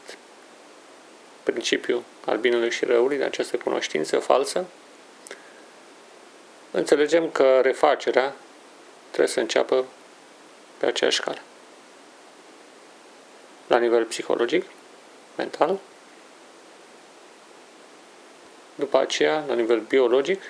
principiu 1.44 2.04
al 2.26 2.38
binelui 2.38 2.72
și 2.72 2.86
răului, 2.86 3.16
din 3.16 3.26
această 3.26 3.58
cunoștință 3.58 4.20
falsă, 4.20 4.66
înțelegem 6.72 7.30
că 7.32 7.60
refacerea 7.62 8.36
trebuie 9.08 9.28
să 9.28 9.40
înceapă 9.40 9.86
pe 10.78 10.86
aceeași 10.86 11.22
cale 11.22 11.42
la 13.68 13.78
nivel 13.78 14.04
psihologic, 14.04 14.66
mental, 15.36 15.80
după 18.76 18.98
aceea 19.00 19.44
la 19.48 19.54
nivel 19.54 19.80
biologic, 19.80 20.42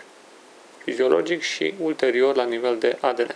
fiziologic 0.88 1.41
și 1.41 1.74
ulterior 1.82 2.36
la 2.36 2.44
nivel 2.44 2.77
de 2.77 2.98
ADN. 3.01 3.36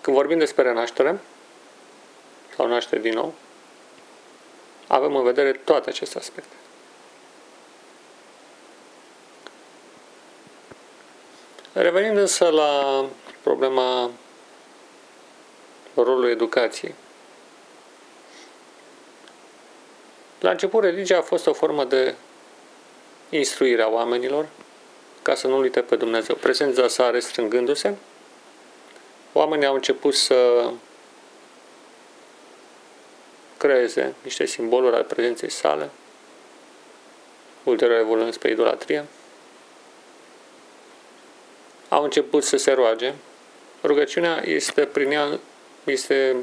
Când 0.00 0.16
vorbim 0.16 0.38
despre 0.38 0.62
renaștere 0.62 1.20
sau 2.54 2.66
naștere 2.66 3.00
din 3.00 3.12
nou, 3.12 3.34
avem 4.86 5.16
în 5.16 5.22
vedere 5.22 5.52
toate 5.52 5.88
aceste 5.88 6.18
aspecte. 6.18 6.54
Revenind 11.72 12.16
însă 12.16 12.48
la 12.48 13.04
problema 13.42 14.10
rolului 15.94 16.30
educației. 16.30 16.94
La 20.40 20.50
început, 20.50 20.82
religia 20.82 21.18
a 21.18 21.22
fost 21.22 21.46
o 21.46 21.52
formă 21.52 21.84
de 21.84 22.14
instruire 23.30 23.82
a 23.82 23.88
oamenilor 23.88 24.48
ca 25.22 25.34
să 25.34 25.46
nu 25.46 25.58
uite 25.58 25.80
pe 25.80 25.96
Dumnezeu. 25.96 26.34
Prezența 26.34 26.88
sa 26.88 27.10
restrângându-se, 27.10 27.94
oamenii 29.32 29.66
au 29.66 29.74
început 29.74 30.14
să 30.14 30.70
creeze 33.56 34.14
niște 34.22 34.46
simboluri 34.46 34.94
ale 34.94 35.04
prezenței 35.04 35.50
sale, 35.50 35.90
ulterior 37.64 37.98
evoluând 37.98 38.32
spre 38.32 38.50
idolatrie. 38.50 39.04
Au 41.88 42.04
început 42.04 42.44
să 42.44 42.56
se 42.56 42.72
roage. 42.72 43.12
Rugăciunea 43.82 44.42
este 44.44 44.84
prin 44.84 45.10
ea, 45.10 45.38
este, 45.84 46.36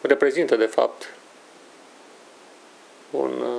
reprezintă 0.00 0.56
de 0.56 0.66
fapt 0.66 1.14
un 3.10 3.40
uh, 3.40 3.55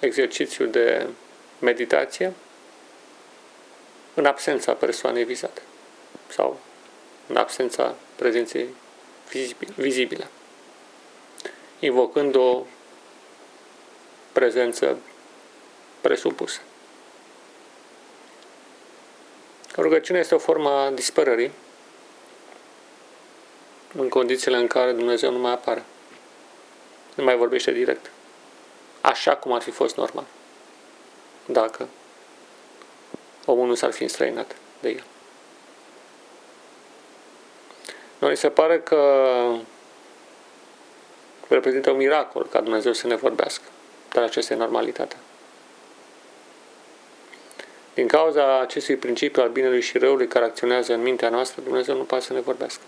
exercițiu 0.00 0.66
de 0.66 1.06
meditație 1.58 2.32
în 4.14 4.26
absența 4.26 4.72
persoanei 4.72 5.24
vizate 5.24 5.62
sau 6.28 6.60
în 7.26 7.36
absența 7.36 7.94
prezenței 8.16 8.68
vizibile, 9.74 10.28
invocând 11.78 12.34
o 12.34 12.62
prezență 14.32 14.98
presupusă. 16.00 16.60
Rugăciunea 19.76 20.20
este 20.20 20.34
o 20.34 20.38
formă 20.38 20.70
a 20.70 20.90
dispărării 20.90 21.50
în 23.94 24.08
condițiile 24.08 24.56
în 24.56 24.66
care 24.66 24.92
Dumnezeu 24.92 25.30
nu 25.30 25.38
mai 25.38 25.52
apare. 25.52 25.84
Nu 27.14 27.24
mai 27.24 27.36
vorbește 27.36 27.72
direct. 27.72 28.10
Așa 29.00 29.36
cum 29.36 29.52
ar 29.52 29.62
fi 29.62 29.70
fost 29.70 29.96
normal. 29.96 30.24
Dacă 31.46 31.88
omul 33.44 33.66
nu 33.66 33.74
s-ar 33.74 33.92
fi 33.92 34.02
înstrăinat 34.02 34.56
de 34.80 34.88
el. 34.88 35.04
Noi 38.18 38.36
se 38.36 38.48
pare 38.48 38.80
că 38.80 39.00
reprezintă 41.48 41.90
un 41.90 41.96
miracol 41.96 42.46
ca 42.46 42.60
Dumnezeu 42.60 42.92
să 42.92 43.06
ne 43.06 43.16
vorbească. 43.16 43.64
Dar 44.12 44.24
acesta 44.24 44.54
e 44.54 44.56
normalitatea. 44.56 45.18
Din 47.94 48.06
cauza 48.06 48.60
acestui 48.60 48.96
principiu 48.96 49.42
al 49.42 49.48
binelui 49.48 49.80
și 49.80 49.98
răului 49.98 50.28
care 50.28 50.44
acționează 50.44 50.92
în 50.92 51.02
mintea 51.02 51.28
noastră, 51.28 51.62
Dumnezeu 51.62 51.96
nu 51.96 52.02
poate 52.02 52.24
să 52.24 52.32
ne 52.32 52.40
vorbească. 52.40 52.82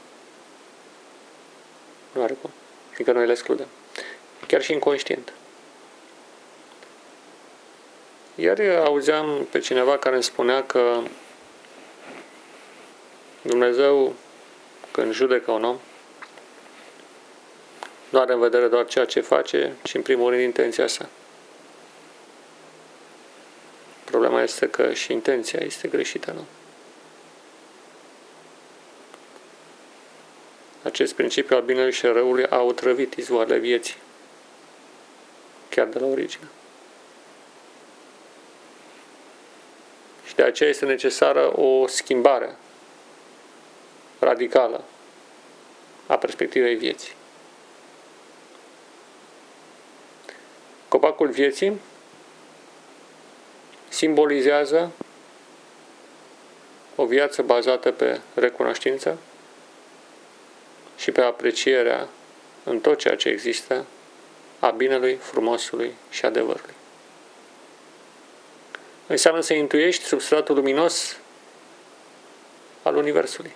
Nu 2.12 2.22
are 2.22 2.36
cum. 2.40 2.50
Fiindcă 2.90 3.16
noi 3.16 3.26
le 3.26 3.32
excludem. 3.32 3.66
Chiar 4.46 4.62
și 4.62 4.72
inconștient. 4.72 5.32
Ieri 8.34 8.76
auzeam 8.76 9.46
pe 9.50 9.58
cineva 9.58 9.98
care 9.98 10.14
îmi 10.14 10.24
spunea 10.24 10.64
că 10.64 11.02
Dumnezeu, 13.42 14.14
când 14.90 15.12
judecă 15.12 15.50
un 15.50 15.64
om, 15.64 15.78
nu 18.08 18.18
are 18.20 18.32
în 18.32 18.40
vedere 18.40 18.66
doar 18.68 18.86
ceea 18.86 19.04
ce 19.04 19.20
face, 19.20 19.76
ci 19.82 19.94
în 19.94 20.02
primul 20.02 20.30
rând 20.30 20.42
intenția 20.42 20.86
sa. 20.86 21.08
Problema 24.04 24.42
este 24.42 24.68
că 24.68 24.92
și 24.92 25.12
intenția 25.12 25.60
este 25.62 25.88
greșită, 25.88 26.32
nu? 26.32 26.44
Acest 30.82 31.14
principiu 31.14 31.56
al 31.56 31.62
binelui 31.62 31.92
și 31.92 32.06
răului 32.06 32.46
a 32.46 32.60
otrăvit 32.60 33.14
izvoarele 33.14 33.58
vieții, 33.58 33.96
chiar 35.68 35.86
de 35.86 35.98
la 35.98 36.06
origine. 36.06 36.48
De 40.40 40.46
aceea 40.46 40.70
este 40.70 40.84
necesară 40.84 41.60
o 41.60 41.86
schimbare 41.86 42.56
radicală 44.18 44.84
a 46.06 46.16
perspectivei 46.16 46.74
vieții. 46.74 47.14
Copacul 50.88 51.28
vieții 51.28 51.80
simbolizează 53.88 54.90
o 56.96 57.04
viață 57.04 57.42
bazată 57.42 57.90
pe 57.90 58.20
recunoștință 58.34 59.18
și 60.96 61.10
pe 61.10 61.20
aprecierea 61.20 62.08
în 62.64 62.80
tot 62.80 62.98
ceea 62.98 63.16
ce 63.16 63.28
există 63.28 63.84
a 64.58 64.70
binelui, 64.70 65.14
frumosului 65.14 65.94
și 66.10 66.24
adevărului. 66.24 66.79
Înseamnă 69.10 69.40
să 69.40 69.54
intuiești 69.54 70.04
substratul 70.04 70.54
luminos 70.54 71.16
al 72.82 72.96
Universului, 72.96 73.52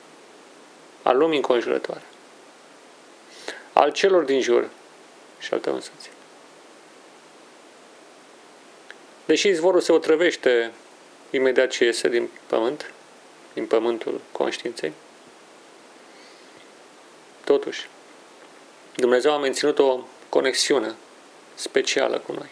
al 1.03 1.17
lumii 1.17 1.37
înconjurătoare, 1.37 2.03
al 3.73 3.93
celor 3.93 4.23
din 4.23 4.41
jur 4.41 4.69
și 5.39 5.53
al 5.53 5.61
tău 5.61 5.75
însuți. 5.75 6.11
Deși 9.25 9.49
izvorul 9.49 9.81
se 9.81 9.93
otrăvește 9.93 10.73
imediat 11.31 11.71
ce 11.71 11.85
iese 11.85 12.09
din 12.09 12.31
pământ, 12.47 12.93
din 13.53 13.67
pământul 13.67 14.21
conștiinței, 14.33 14.93
totuși, 17.45 17.89
Dumnezeu 18.95 19.33
a 19.33 19.39
menținut 19.39 19.79
o 19.79 20.01
conexiune 20.29 20.95
specială 21.55 22.19
cu 22.19 22.33
noi, 22.33 22.49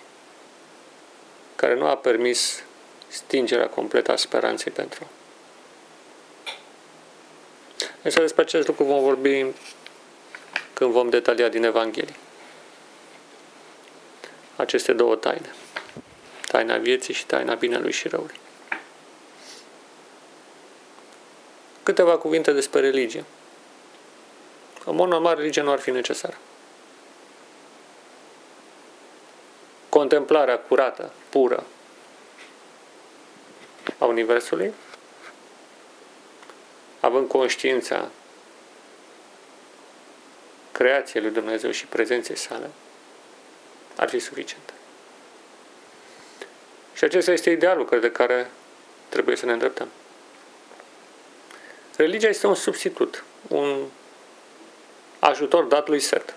care 1.57 1.75
nu 1.75 1.87
a 1.87 1.97
permis 1.97 2.65
stingerea 3.13 3.69
completă 3.69 4.13
a 4.13 4.17
speranței 4.17 4.73
pentru. 4.73 5.07
Însă 8.03 8.21
despre 8.21 8.43
acest 8.43 8.67
lucru 8.67 8.85
vom 8.85 9.03
vorbi 9.03 9.47
când 10.73 10.93
vom 10.93 11.11
detalia 11.11 11.49
din 11.49 11.65
Evanghelie. 11.65 12.15
Aceste 14.57 14.93
două 14.93 15.17
taine 15.17 15.55
taina 16.53 16.77
vieții 16.77 17.15
și 17.15 17.27
taina 17.27 17.55
binelui 17.55 17.93
și 17.93 18.09
răului. 18.09 18.41
Câteva 21.83 22.19
cuvinte 22.19 22.53
despre 22.53 22.81
religie. 22.81 23.25
În 24.85 24.95
mod 24.95 25.09
normal, 25.09 25.37
religia 25.37 25.63
nu 25.63 25.71
ar 25.71 25.79
fi 25.79 25.91
necesară. 25.91 26.37
Contemplarea 29.89 30.59
curată, 30.59 31.13
pură 31.29 31.65
a 34.03 34.05
Universului, 34.05 34.73
având 37.01 37.29
conștiința 37.29 38.11
creației 40.73 41.23
lui 41.23 41.31
Dumnezeu 41.31 41.71
și 41.71 41.87
prezenței 41.87 42.37
sale, 42.37 42.71
ar 43.97 44.09
fi 44.09 44.19
suficientă. 44.19 44.73
Și 46.95 47.05
acesta 47.05 47.33
este 47.33 47.51
idealul 47.51 47.99
de 48.01 48.11
care 48.11 48.51
trebuie 49.09 49.37
să 49.37 49.47
ne 49.47 49.53
îndreptăm. 49.53 49.89
Religia 51.97 52.29
este 52.29 52.47
un 52.47 52.55
substitut, 52.55 53.25
un 53.49 53.85
ajutor 55.19 55.65
dat 55.65 55.89
lui 55.89 56.01
Set. 56.01 56.35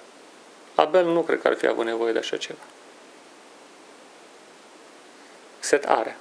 Abel 0.75 1.05
nu 1.05 1.21
cred 1.21 1.41
că 1.41 1.47
ar 1.47 1.55
fi 1.55 1.67
avut 1.67 1.85
nevoie 1.85 2.11
de 2.11 2.19
așa 2.19 2.37
ceva. 2.37 2.63
Set 5.59 5.85
are, 5.85 6.17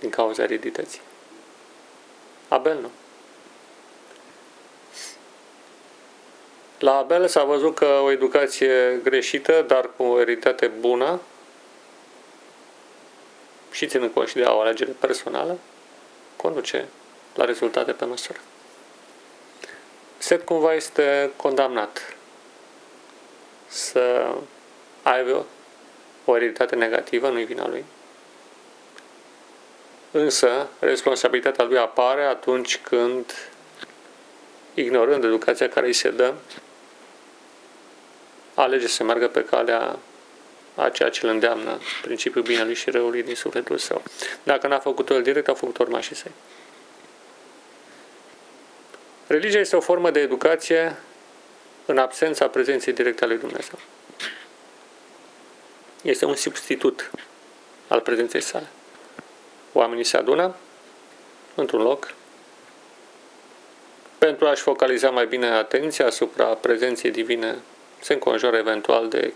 din 0.00 0.10
cauza 0.10 0.42
eredității. 0.42 1.00
Abel 2.48 2.78
nu. 2.80 2.90
La 6.78 6.96
Abel 6.96 7.28
s-a 7.28 7.44
văzut 7.44 7.74
că 7.74 8.00
o 8.02 8.10
educație 8.10 9.00
greșită, 9.02 9.64
dar 9.66 9.90
cu 9.96 10.02
o 10.02 10.20
ereditate 10.20 10.66
bună, 10.66 11.20
și 13.70 13.86
ținând 13.86 14.12
cont 14.12 14.28
și 14.28 14.34
de 14.34 14.42
o 14.42 14.60
alegere 14.60 14.90
personală, 14.90 15.58
conduce 16.36 16.88
la 17.34 17.44
rezultate 17.44 17.92
pe 17.92 18.04
măsură. 18.04 18.38
Set 20.18 20.44
cumva 20.44 20.74
este 20.74 21.30
condamnat 21.36 22.16
să 23.66 24.34
aibă 25.02 25.46
o 26.24 26.36
ereditate 26.36 26.74
negativă, 26.74 27.28
nu-i 27.28 27.44
vina 27.44 27.68
lui. 27.68 27.84
Însă, 30.18 30.68
responsabilitatea 30.78 31.64
lui 31.64 31.78
apare 31.78 32.24
atunci 32.24 32.78
când 32.78 33.32
ignorând 34.74 35.24
educația 35.24 35.68
care 35.68 35.86
îi 35.86 35.92
se 35.92 36.10
dă, 36.10 36.34
alege 38.54 38.86
să 38.86 39.04
meargă 39.04 39.28
pe 39.28 39.44
calea 39.44 39.98
a 40.74 40.88
ceea 40.88 41.08
ce 41.10 41.26
îl 41.26 41.32
îndeamnă 41.32 41.78
principiul 42.02 42.44
binelui 42.44 42.74
și 42.74 42.90
răului 42.90 43.22
din 43.22 43.34
sufletul 43.34 43.78
său. 43.78 44.02
Dacă 44.42 44.66
n-a 44.66 44.78
făcut-o 44.78 45.14
el 45.14 45.22
direct, 45.22 45.48
a 45.48 45.54
făcut 45.54 45.78
urmașii 45.78 46.16
săi. 46.16 46.32
Religia 49.26 49.58
este 49.58 49.76
o 49.76 49.80
formă 49.80 50.10
de 50.10 50.20
educație 50.20 50.96
în 51.86 51.98
absența 51.98 52.48
prezenței 52.48 52.92
directe 52.92 53.24
a 53.24 53.26
lui 53.26 53.38
Dumnezeu. 53.38 53.78
Este 56.02 56.24
un 56.24 56.34
substitut 56.34 57.10
al 57.88 58.00
prezenței 58.00 58.40
sale. 58.40 58.66
Oamenii 59.76 60.04
se 60.04 60.16
adună 60.16 60.54
într-un 61.54 61.82
loc 61.82 62.14
pentru 64.18 64.46
a-și 64.46 64.62
focaliza 64.62 65.10
mai 65.10 65.26
bine 65.26 65.46
atenția 65.46 66.06
asupra 66.06 66.44
prezenței 66.44 67.10
divine, 67.10 67.58
se 68.00 68.12
înconjoară 68.12 68.56
eventual 68.56 69.08
de 69.08 69.32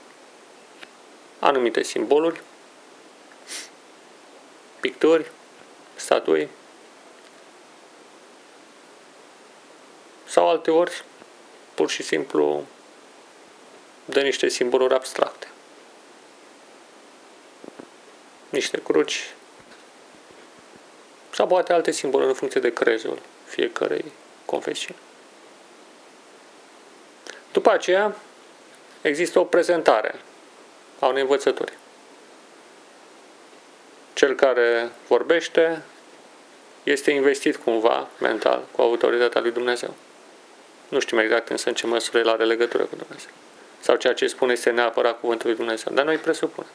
anumite 1.39 1.83
simboluri, 1.83 2.43
picturi, 4.81 5.31
statui 5.95 6.49
sau 10.27 10.49
alte 10.49 10.71
ori 10.71 11.05
pur 11.75 11.91
și 11.91 12.03
simplu 12.03 12.65
de 14.05 14.21
niște 14.21 14.49
simboluri 14.49 14.95
abstracte. 14.95 15.49
Niște 18.49 18.83
cruci 18.83 19.35
sau 21.41 21.49
poate 21.49 21.73
alte 21.73 21.91
simboluri 21.91 22.29
în 22.29 22.35
funcție 22.35 22.61
de 22.61 22.73
crezul 22.73 23.19
fiecarei 23.45 24.05
confesiuni. 24.45 24.99
După 27.53 27.71
aceea, 27.71 28.17
există 29.01 29.39
o 29.39 29.45
prezentare 29.45 30.15
a 30.99 31.07
unei 31.07 31.23
învățături. 31.23 31.73
Cel 34.13 34.35
care 34.35 34.91
vorbește 35.07 35.83
este 36.83 37.11
investit 37.11 37.57
cumva 37.57 38.09
mental 38.19 38.67
cu 38.73 38.83
autoritatea 38.83 39.41
lui 39.41 39.51
Dumnezeu. 39.51 39.95
Nu 40.89 40.99
știm 40.99 41.19
exact 41.19 41.49
însă 41.49 41.69
în 41.69 41.75
ce 41.75 41.87
măsură 41.87 42.19
el 42.19 42.29
are 42.29 42.45
legătură 42.45 42.83
cu 42.83 42.97
Dumnezeu. 42.97 43.31
Sau 43.81 43.97
ceea 43.97 44.15
ce 44.15 44.27
spune 44.27 44.53
este 44.53 44.71
neapărat 44.71 45.21
cuvântul 45.21 45.47
lui 45.47 45.57
Dumnezeu. 45.57 45.93
Dar 45.95 46.05
noi 46.05 46.17
presupunem. 46.17 46.71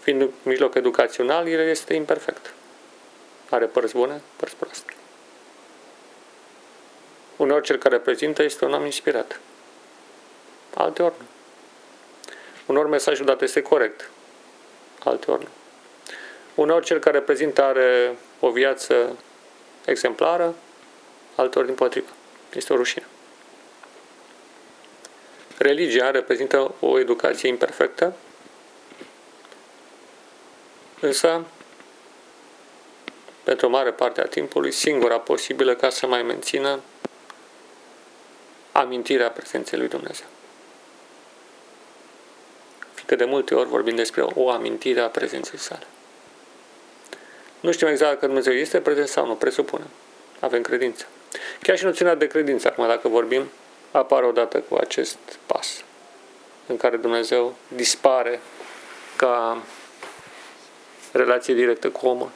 Fiind 0.00 0.30
mijloc 0.42 0.74
educațional, 0.74 1.48
el 1.48 1.68
este 1.68 1.94
imperfect. 1.94 2.52
Are 3.50 3.66
părți 3.66 3.94
bune, 3.94 4.22
părți 4.36 4.56
proaste. 4.56 4.92
Uneori 7.36 7.64
cel 7.64 7.76
care 7.76 7.98
prezintă 7.98 8.42
este 8.42 8.64
un 8.64 8.72
om 8.72 8.84
inspirat. 8.84 9.40
Alteori 10.74 11.14
nu. 11.18 11.26
Uneori 12.66 12.88
mesajul 12.88 13.26
dat 13.26 13.42
este 13.42 13.62
corect. 13.62 14.10
Alteori 15.04 15.42
nu. 15.42 15.48
Uneori 16.54 16.84
cel 16.84 16.98
care 16.98 17.20
prezintă 17.20 17.62
are 17.62 18.16
o 18.40 18.50
viață 18.50 19.16
exemplară, 19.84 20.54
alteori 21.34 21.66
din 21.66 21.76
potrivă. 21.76 22.08
Este 22.54 22.72
o 22.72 22.76
rușine. 22.76 23.06
Religia 25.58 26.10
reprezintă 26.10 26.74
o 26.80 26.98
educație 26.98 27.48
imperfectă, 27.48 28.16
însă, 31.00 31.44
pentru 33.48 33.66
o 33.66 33.70
mare 33.70 33.92
parte 33.92 34.20
a 34.20 34.24
timpului, 34.24 34.72
singura 34.72 35.18
posibilă 35.18 35.74
ca 35.74 35.90
să 35.90 36.06
mai 36.06 36.22
mențină 36.22 36.80
amintirea 38.72 39.30
prezenței 39.30 39.78
lui 39.78 39.88
Dumnezeu. 39.88 40.26
Fiindcă 42.94 43.14
de 43.14 43.24
multe 43.24 43.54
ori 43.54 43.68
vorbim 43.68 43.96
despre 43.96 44.22
o 44.34 44.50
amintire 44.50 45.00
a 45.00 45.08
prezenței 45.08 45.58
sale. 45.58 45.86
Nu 47.60 47.72
știm 47.72 47.86
exact 47.86 48.18
că 48.18 48.26
Dumnezeu 48.26 48.52
este 48.52 48.80
prezent 48.80 49.08
sau 49.08 49.26
nu, 49.26 49.34
presupunem. 49.34 49.88
Avem 50.40 50.62
credință. 50.62 51.06
Chiar 51.62 51.78
și 51.78 51.84
noțiunea 51.84 52.14
de 52.14 52.26
credință, 52.26 52.68
acum 52.68 52.86
dacă 52.86 53.08
vorbim, 53.08 53.44
apare 53.90 54.26
odată 54.26 54.60
cu 54.60 54.74
acest 54.74 55.18
pas 55.46 55.84
în 56.66 56.76
care 56.76 56.96
Dumnezeu 56.96 57.56
dispare 57.68 58.40
ca 59.16 59.62
relație 61.12 61.54
directă 61.54 61.90
cu 61.90 62.06
omul. 62.06 62.30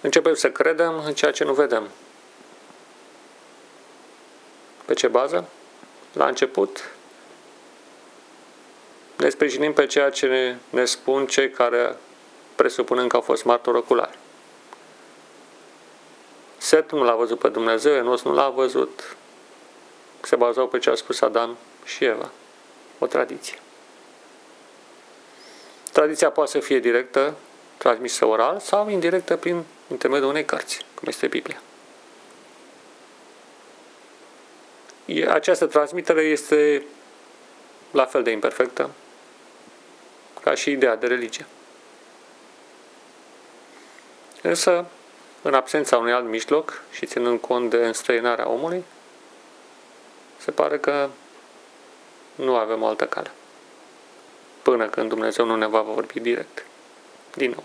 Începem 0.00 0.34
să 0.34 0.50
credem 0.50 1.02
în 1.04 1.14
ceea 1.14 1.30
ce 1.30 1.44
nu 1.44 1.52
vedem. 1.52 1.88
Pe 4.84 4.94
ce 4.94 5.08
bază? 5.08 5.48
La 6.12 6.26
început 6.26 6.90
ne 9.16 9.28
sprijinim 9.28 9.72
pe 9.72 9.86
ceea 9.86 10.10
ce 10.10 10.26
ne, 10.26 10.56
ne 10.70 10.84
spun 10.84 11.26
cei 11.26 11.50
care 11.50 11.96
presupunem 12.54 13.06
că 13.06 13.16
au 13.16 13.22
fost 13.22 13.44
martori 13.44 13.76
oculari. 13.76 14.18
Set 16.56 16.92
nu 16.92 17.04
l-a 17.04 17.14
văzut 17.14 17.38
pe 17.38 17.48
Dumnezeu, 17.48 17.94
Enos 17.94 18.22
nu 18.22 18.32
l-a 18.32 18.48
văzut. 18.48 19.16
Se 20.20 20.36
bazau 20.36 20.68
pe 20.68 20.78
ce 20.78 20.90
a 20.90 20.94
spus 20.94 21.20
Adam 21.20 21.56
și 21.84 22.04
Eva. 22.04 22.30
O 22.98 23.06
tradiție. 23.06 23.58
Tradiția 25.92 26.30
poate 26.30 26.50
să 26.50 26.58
fie 26.58 26.78
directă, 26.78 27.34
transmisă 27.76 28.24
oral, 28.24 28.58
sau 28.58 28.88
indirectă 28.88 29.36
prin 29.36 29.64
intermediul 29.90 30.30
unei 30.30 30.44
cărți, 30.44 30.84
cum 30.94 31.08
este 31.08 31.26
Biblia. 31.26 31.62
Această 35.28 35.66
transmitere 35.66 36.22
este 36.22 36.84
la 37.90 38.04
fel 38.04 38.22
de 38.22 38.30
imperfectă 38.30 38.90
ca 40.42 40.54
și 40.54 40.70
ideea 40.70 40.96
de 40.96 41.06
religie. 41.06 41.46
Însă, 44.42 44.86
în 45.42 45.54
absența 45.54 45.96
unui 45.96 46.12
alt 46.12 46.26
mijloc 46.26 46.82
și 46.90 47.06
ținând 47.06 47.40
cont 47.40 47.70
de 47.70 47.76
înstrăinarea 47.76 48.48
omului, 48.48 48.84
se 50.38 50.50
pare 50.50 50.78
că 50.78 51.08
nu 52.34 52.56
avem 52.56 52.82
o 52.82 52.86
altă 52.86 53.06
cale. 53.06 53.30
Până 54.62 54.88
când 54.88 55.08
Dumnezeu 55.08 55.44
nu 55.44 55.56
ne 55.56 55.66
va 55.66 55.80
vorbi 55.80 56.20
direct. 56.20 56.64
Din 57.34 57.50
nou. 57.50 57.64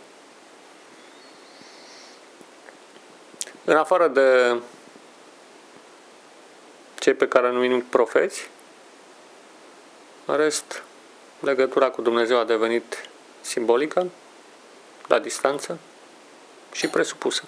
În 3.65 3.75
afară 3.75 4.07
de 4.07 4.59
cei 6.99 7.13
pe 7.13 7.27
care 7.27 7.51
numim 7.51 7.81
profeți, 7.81 8.49
în 10.25 10.35
rest, 10.35 10.83
legătura 11.39 11.89
cu 11.89 12.01
Dumnezeu 12.01 12.39
a 12.39 12.43
devenit 12.43 13.09
simbolică, 13.41 14.07
la 15.07 15.19
distanță 15.19 15.79
și 16.71 16.87
presupusă. 16.87 17.43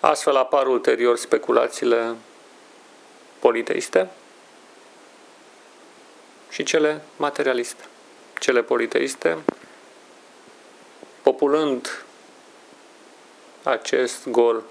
Astfel 0.00 0.36
apar 0.36 0.66
ulterior 0.66 1.16
speculațiile 1.16 2.16
politeiste 3.38 4.10
și 6.50 6.62
cele 6.62 7.02
materialiste. 7.16 7.84
Cele 8.38 8.62
politeiste, 8.62 9.38
populând 11.22 12.04
acest 13.62 14.28
gol 14.28 14.62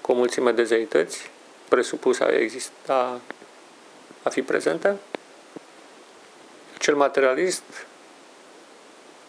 cu 0.00 0.12
o 0.12 0.14
mulțime 0.14 0.52
de 0.52 0.64
zeități, 0.64 1.30
presupus 1.68 2.20
a 2.20 2.38
exista, 2.38 3.20
a 4.22 4.28
fi 4.28 4.42
prezente, 4.42 4.96
cel 6.78 6.94
materialist 6.94 7.62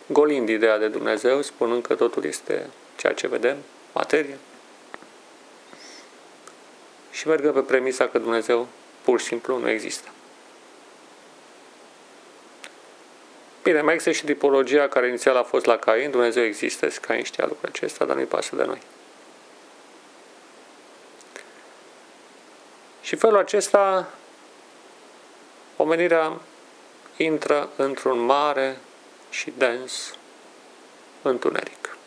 golind 0.08 0.50
ideea 0.50 0.78
de 0.78 0.88
Dumnezeu, 0.88 1.42
spunând 1.42 1.86
că 1.86 1.96
totul 1.96 2.24
este 2.24 2.70
ceea 2.96 3.14
ce 3.14 3.28
vedem, 3.28 3.58
materie. 3.94 4.38
Și 7.12 7.28
mergă 7.28 7.52
pe 7.52 7.60
premisa 7.60 8.08
că 8.08 8.20
Dumnezeu 8.20 8.68
pur 9.02 9.20
și 9.20 9.26
simplu 9.26 9.58
nu 9.58 9.70
există. 9.70 10.13
Bine, 13.64 13.82
mai 13.82 13.94
există 13.94 14.20
și 14.20 14.26
tipologia 14.26 14.88
care 14.88 15.08
inițial 15.08 15.36
a 15.36 15.44
fost 15.44 15.66
la 15.66 15.78
Cain, 15.78 16.12
Dumnezeu 16.12 16.44
există, 16.44 16.88
Cain 16.88 17.24
știa 17.24 17.46
lucrul 17.48 17.70
acesta, 17.70 18.06
dar 18.06 18.16
nu-i 18.16 18.26
pasă 18.26 18.56
de 18.56 18.64
noi. 18.64 18.82
Și 23.02 23.16
felul 23.16 23.38
acesta, 23.38 24.10
omenirea 25.78 26.40
intră 27.18 27.70
într-un 27.76 28.20
mare 28.20 28.78
și 29.30 29.54
dens 29.58 30.16
întuneric. 31.22 31.98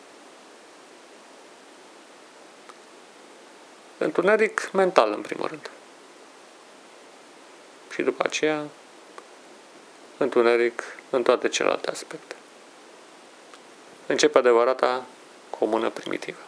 Întuneric 3.98 4.70
mental, 4.72 5.12
în 5.12 5.20
primul 5.20 5.46
rând. 5.46 5.70
Și 7.94 8.02
după 8.02 8.24
aceea, 8.26 8.64
întuneric 10.18 10.82
în 11.10 11.22
toate 11.22 11.48
celelalte 11.48 11.90
aspecte. 11.90 12.34
începe 14.06 14.38
adevărata 14.38 15.04
comună 15.50 15.90
primitivă. 15.90 16.40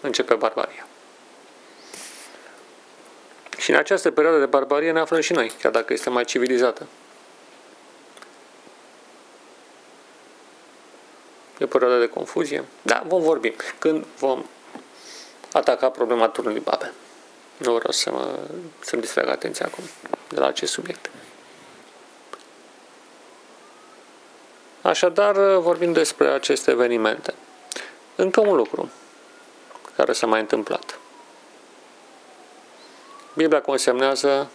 Începe 0.00 0.34
barbaria. 0.34 0.86
Și 3.58 3.70
în 3.70 3.76
această 3.76 4.10
perioadă 4.10 4.38
de 4.38 4.46
barbarie 4.46 4.92
ne 4.92 5.00
aflăm 5.00 5.20
și 5.20 5.32
noi, 5.32 5.52
chiar 5.60 5.72
dacă 5.72 5.92
este 5.92 6.10
mai 6.10 6.24
civilizată. 6.24 6.86
E 11.58 11.64
o 11.64 11.66
perioadă 11.66 11.98
de 11.98 12.08
confuzie. 12.08 12.64
Da, 12.82 13.02
vom 13.06 13.22
vorbi. 13.22 13.54
Când 13.78 14.04
vom 14.18 14.44
ataca 15.52 15.90
problema 15.90 16.28
turnului 16.28 16.60
Babel. 16.60 16.92
Nu 17.56 17.72
vreau 17.72 17.92
să 17.92 18.10
mă, 18.10 18.38
să-mi 18.80 19.02
distrag 19.02 19.28
atenția 19.28 19.66
acum 19.66 19.84
de 20.28 20.40
la 20.40 20.46
acest 20.46 20.72
subiect. 20.72 21.10
Așadar, 24.86 25.36
vorbim 25.56 25.92
despre 25.92 26.28
aceste 26.28 26.70
evenimente. 26.70 27.34
Încă 28.16 28.40
un 28.40 28.56
lucru 28.56 28.90
care 29.96 30.12
s-a 30.12 30.26
mai 30.26 30.40
întâmplat. 30.40 30.98
Biblia 33.34 33.60
consemnează 33.60 34.50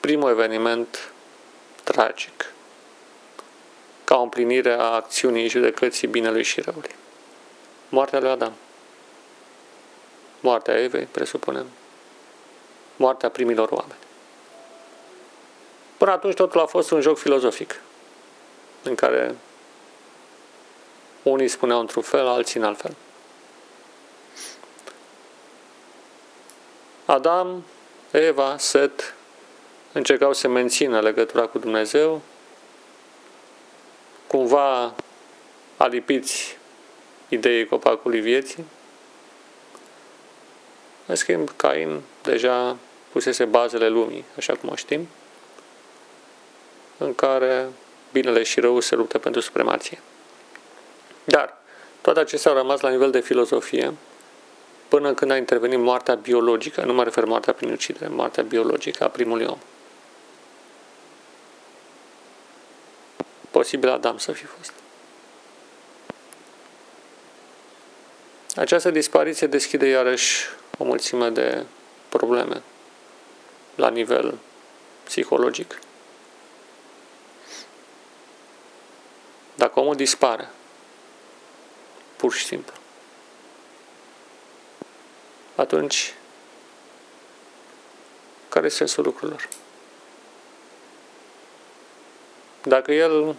primul 0.00 0.30
eveniment 0.30 1.12
tragic 1.82 2.52
ca 4.04 4.16
o 4.16 4.22
împlinire 4.22 4.72
a 4.72 4.82
acțiunii 4.82 5.48
judecății 5.48 6.08
binelui 6.08 6.42
și 6.42 6.60
răului. 6.60 6.94
Moartea 7.88 8.20
lui 8.20 8.30
Adam. 8.30 8.52
Moartea 10.40 10.82
Evei, 10.82 11.04
presupunem. 11.10 11.66
Moartea 12.96 13.28
primilor 13.28 13.68
oameni. 13.70 13.98
Până 15.96 16.10
atunci 16.10 16.34
totul 16.34 16.60
a 16.60 16.66
fost 16.66 16.90
un 16.90 17.00
joc 17.00 17.18
filozofic 17.18 17.80
în 18.82 18.94
care 18.94 19.36
unii 21.22 21.48
spuneau 21.48 21.80
într-un 21.80 22.02
fel, 22.02 22.26
alții 22.26 22.60
în 22.60 22.66
alt 22.66 22.80
fel. 22.80 22.94
Adam, 27.04 27.64
Eva, 28.10 28.56
Set 28.58 29.14
încercau 29.92 30.32
să 30.32 30.48
mențină 30.48 31.00
legătura 31.00 31.46
cu 31.46 31.58
Dumnezeu, 31.58 32.20
cumva 34.26 34.94
alipiți 35.76 36.58
ideii 37.28 37.66
copacului 37.66 38.20
vieții. 38.20 38.64
În 41.06 41.14
schimb, 41.14 41.50
Cain 41.56 42.00
deja 42.22 42.76
pusese 43.12 43.44
bazele 43.44 43.88
lumii, 43.88 44.24
așa 44.36 44.54
cum 44.54 44.68
o 44.68 44.74
știm, 44.74 45.08
în 46.98 47.14
care 47.14 47.68
binele 48.12 48.42
și 48.42 48.60
răul 48.60 48.80
se 48.80 48.94
luptă 48.94 49.18
pentru 49.18 49.40
supremație. 49.40 49.98
Dar 51.24 51.56
toate 52.00 52.20
acestea 52.20 52.50
au 52.50 52.56
rămas 52.56 52.80
la 52.80 52.90
nivel 52.90 53.10
de 53.10 53.20
filozofie 53.20 53.94
până 54.88 55.14
când 55.14 55.30
a 55.30 55.36
intervenit 55.36 55.78
moartea 55.78 56.14
biologică, 56.14 56.84
nu 56.84 56.92
mă 56.92 57.04
refer 57.04 57.24
moartea 57.24 57.52
prin 57.52 57.70
ucidere, 57.70 58.08
moartea 58.08 58.42
biologică 58.42 59.04
a 59.04 59.08
primului 59.08 59.46
om. 59.46 59.58
Posibil 63.50 63.88
Adam 63.88 64.18
să 64.18 64.32
fi 64.32 64.44
fost. 64.44 64.72
Această 68.56 68.90
dispariție 68.90 69.46
deschide 69.46 69.86
iarăși 69.86 70.46
o 70.78 70.84
mulțime 70.84 71.28
de 71.28 71.64
probleme 72.08 72.62
la 73.74 73.88
nivel 73.88 74.38
psihologic. 75.04 75.78
Dacă 79.62 79.80
omul 79.80 79.94
dispare, 79.94 80.50
pur 82.16 82.32
și 82.32 82.44
simplu, 82.44 82.72
atunci 85.54 86.14
care 88.48 88.66
este 88.66 88.78
sensul 88.78 89.04
lucrurilor? 89.04 89.48
Dacă 92.62 92.92
el 92.92 93.36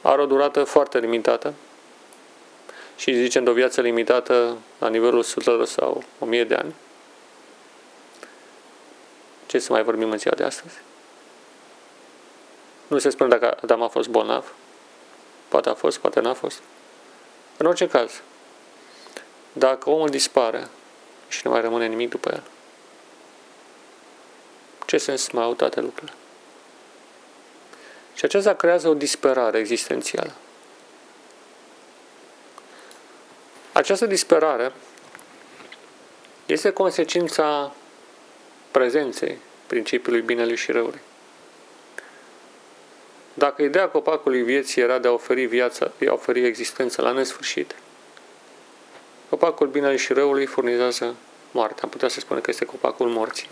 are 0.00 0.22
o 0.22 0.26
durată 0.26 0.64
foarte 0.64 0.98
limitată 0.98 1.54
și 2.96 3.14
zicem 3.14 3.44
de 3.44 3.50
o 3.50 3.52
viață 3.52 3.80
limitată 3.80 4.56
la 4.78 4.88
nivelul 4.88 5.22
sutelor 5.22 5.66
sau 5.66 6.04
o 6.18 6.24
mie 6.24 6.44
de 6.44 6.54
ani, 6.54 6.74
ce 9.46 9.58
să 9.58 9.72
mai 9.72 9.82
vorbim 9.82 10.10
în 10.10 10.18
ziua 10.18 10.34
de 10.34 10.44
astăzi? 10.44 10.74
Nu 12.86 12.98
se 12.98 13.10
spune 13.10 13.28
dacă 13.28 13.56
Adam 13.62 13.82
a 13.82 13.88
fost 13.88 14.08
bolnav. 14.08 14.52
Poate 15.52 15.68
a 15.68 15.74
fost, 15.74 15.98
poate 15.98 16.20
n-a 16.20 16.34
fost. 16.34 16.62
În 17.56 17.66
orice 17.66 17.88
caz, 17.88 18.20
dacă 19.52 19.90
omul 19.90 20.08
dispare 20.08 20.68
și 21.28 21.40
nu 21.44 21.50
mai 21.50 21.60
rămâne 21.60 21.86
nimic 21.86 22.10
după 22.10 22.30
el, 22.32 22.42
ce 24.86 24.98
sens 24.98 25.30
mai 25.30 25.44
au 25.44 25.54
toate 25.54 25.80
lucrurile? 25.80 26.16
Și 28.14 28.24
acesta 28.24 28.54
creează 28.54 28.88
o 28.88 28.94
disperare 28.94 29.58
existențială. 29.58 30.32
Această 33.72 34.06
disperare 34.06 34.72
este 36.46 36.70
consecința 36.70 37.74
prezenței 38.70 39.38
principiului 39.66 40.20
binelui 40.20 40.56
și 40.56 40.72
răului. 40.72 41.00
Dacă 43.34 43.62
ideea 43.62 43.88
copacului 43.88 44.42
vieții 44.42 44.82
era 44.82 44.98
de 44.98 45.08
a 45.08 45.12
oferi 45.12 45.44
viața, 45.44 45.90
de 45.98 46.08
a 46.08 46.12
oferi 46.12 46.44
existență 46.44 47.02
la 47.02 47.12
nesfârșit, 47.12 47.74
copacul 49.28 49.66
binelui 49.66 49.98
și 49.98 50.12
răului 50.12 50.46
furnizează 50.46 51.14
moartea. 51.50 51.82
Am 51.82 51.88
putea 51.88 52.08
să 52.08 52.20
spune 52.20 52.40
că 52.40 52.50
este 52.50 52.64
copacul 52.64 53.08
morții. 53.08 53.48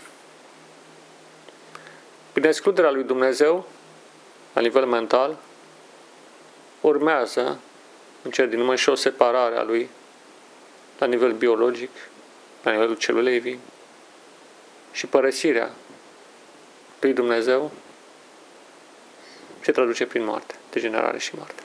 Prin 2.31 2.45
excluderea 2.45 2.91
lui 2.91 3.03
Dumnezeu, 3.03 3.67
la 4.53 4.61
nivel 4.61 4.85
mental, 4.85 5.37
urmează, 6.81 7.59
în 8.21 8.31
cel 8.31 8.49
din 8.49 8.59
urmă, 8.59 8.75
și 8.75 8.89
o 8.89 8.95
separare 8.95 9.55
a 9.55 9.63
lui 9.63 9.89
la 10.97 11.05
nivel 11.05 11.31
biologic, 11.31 11.89
la 12.63 12.71
nivelul 12.71 12.95
celulei 12.95 13.39
vii, 13.39 13.59
și 14.91 15.07
părăsirea 15.07 15.71
lui 16.99 17.13
Dumnezeu 17.13 17.71
se 19.61 19.71
traduce 19.71 20.05
prin 20.05 20.23
moarte, 20.23 20.55
degenerare 20.69 21.17
și 21.17 21.35
moarte. 21.35 21.63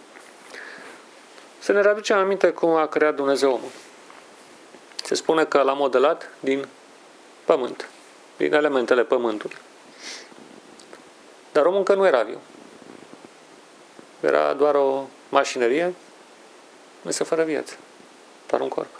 Să 1.58 1.72
ne 1.72 1.80
readucem 1.80 2.16
aminte 2.16 2.50
cum 2.50 2.74
a 2.74 2.86
creat 2.86 3.14
Dumnezeu 3.14 3.52
omul. 3.52 3.70
Se 5.04 5.14
spune 5.14 5.44
că 5.44 5.62
l-a 5.62 5.72
modelat 5.72 6.30
din 6.40 6.68
pământ, 7.44 7.88
din 8.36 8.52
elementele 8.52 9.04
pământului. 9.04 9.56
Dar 11.52 11.66
omul 11.66 11.78
încă 11.78 11.94
nu 11.94 12.06
era 12.06 12.22
viu. 12.22 12.40
Era 14.20 14.52
doar 14.52 14.74
o 14.74 15.08
mașinărie, 15.28 15.94
însă 17.02 17.24
fără 17.24 17.42
viață, 17.42 17.76
doar 18.46 18.60
un 18.60 18.68
corp. 18.68 18.90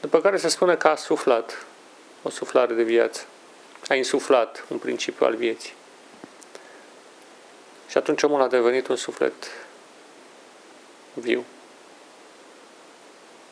După 0.00 0.20
care 0.20 0.36
se 0.36 0.48
spune 0.48 0.76
că 0.76 0.88
a 0.88 0.96
suflat 0.96 1.66
o 2.22 2.30
suflare 2.30 2.74
de 2.74 2.82
viață. 2.82 3.24
A 3.88 3.94
insuflat 3.94 4.64
un 4.68 4.78
principiu 4.78 5.26
al 5.26 5.34
vieții. 5.34 5.72
Și 7.94 8.00
atunci 8.00 8.22
omul 8.22 8.40
a 8.40 8.48
devenit 8.48 8.86
un 8.86 8.96
suflet 8.96 9.32
viu. 11.12 11.44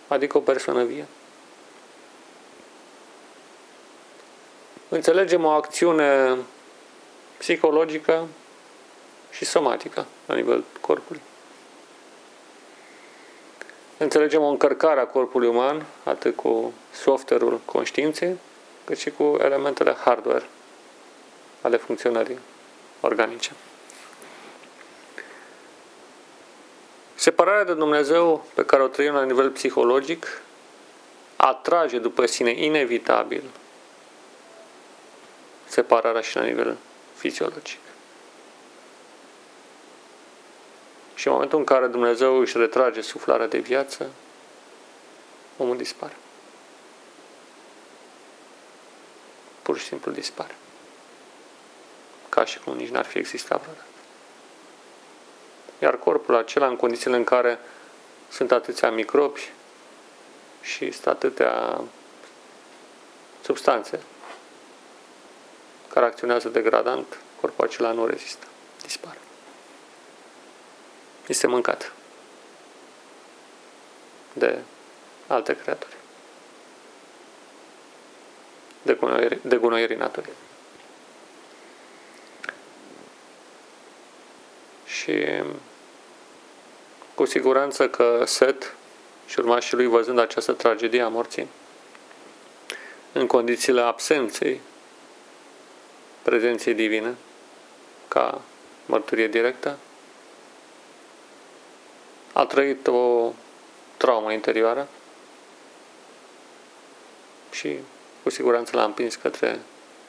Adică 0.08 0.36
o 0.36 0.40
persoană 0.40 0.84
vie. 0.84 1.06
Înțelegem 4.88 5.44
o 5.44 5.48
acțiune 5.48 6.36
psihologică 7.36 8.26
și 9.30 9.44
somatică 9.44 10.06
la 10.26 10.34
nivel 10.34 10.64
corpului. 10.80 11.22
Înțelegem 13.98 14.42
o 14.42 14.48
încărcare 14.48 15.00
a 15.00 15.06
corpului 15.06 15.48
uman, 15.48 15.86
atât 16.04 16.36
cu 16.36 16.72
software-ul 16.92 17.60
conștiinței, 17.64 18.38
cât 18.84 18.98
și 18.98 19.10
cu 19.10 19.36
elementele 19.40 19.92
hardware 19.92 20.48
ale 21.60 21.76
funcționării 21.76 22.38
organice. 23.00 23.52
Separarea 27.22 27.64
de 27.64 27.74
Dumnezeu 27.74 28.46
pe 28.54 28.64
care 28.64 28.82
o 28.82 28.86
trăim 28.86 29.12
la 29.12 29.24
nivel 29.24 29.50
psihologic 29.50 30.42
atrage 31.36 31.98
după 31.98 32.26
sine 32.26 32.50
inevitabil 32.50 33.42
separarea 35.64 36.20
și 36.20 36.36
la 36.36 36.42
nivel 36.42 36.76
fiziologic. 37.14 37.78
Și 41.14 41.26
în 41.26 41.32
momentul 41.32 41.58
în 41.58 41.64
care 41.64 41.86
Dumnezeu 41.86 42.38
își 42.38 42.58
retrage 42.58 43.00
suflarea 43.00 43.46
de 43.46 43.58
viață, 43.58 44.10
omul 45.56 45.76
dispare. 45.76 46.16
Pur 49.62 49.78
și 49.78 49.84
simplu 49.84 50.12
dispare. 50.12 50.54
Ca 52.28 52.44
și 52.44 52.58
cum 52.60 52.76
nici 52.76 52.90
n-ar 52.90 53.04
fi 53.04 53.18
existat 53.18 53.60
vreodată. 53.60 53.91
Iar 55.82 55.98
corpul 55.98 56.34
acela, 56.34 56.66
în 56.66 56.76
condițiile 56.76 57.16
în 57.16 57.24
care 57.24 57.58
sunt 58.28 58.52
atâția 58.52 58.90
microbi 58.90 59.50
și 60.60 60.90
sunt 60.90 61.06
atâtea 61.06 61.80
substanțe 63.40 64.00
care 65.88 66.06
acționează 66.06 66.48
degradant, 66.48 67.18
corpul 67.40 67.64
acela 67.64 67.92
nu 67.92 68.06
rezistă, 68.06 68.46
dispare. 68.82 69.18
Este 71.26 71.46
mâncat 71.46 71.92
de 74.32 74.58
alte 75.26 75.56
creaturi. 75.56 75.96
De 78.82 78.94
gunoierii, 78.94 79.40
de 79.42 79.56
gunoierii 79.56 79.96
naturii. 79.96 80.32
Și 84.84 85.42
cu 87.14 87.24
siguranță 87.24 87.88
că 87.88 88.22
Set 88.26 88.74
și 89.26 89.38
urmașii 89.38 89.76
lui 89.76 89.86
văzând 89.86 90.18
această 90.18 90.52
tragedie 90.52 91.02
a 91.02 91.08
morții, 91.08 91.48
în 93.12 93.26
condițiile 93.26 93.80
absenței 93.80 94.60
prezenței 96.22 96.74
divine, 96.74 97.14
ca 98.08 98.40
mărturie 98.86 99.28
directă, 99.28 99.78
a 102.32 102.44
trăit 102.46 102.86
o 102.86 103.32
traumă 103.96 104.32
interioară 104.32 104.88
și 107.50 107.78
cu 108.22 108.30
siguranță 108.30 108.76
l-a 108.76 108.84
împins 108.84 109.14
către 109.14 109.58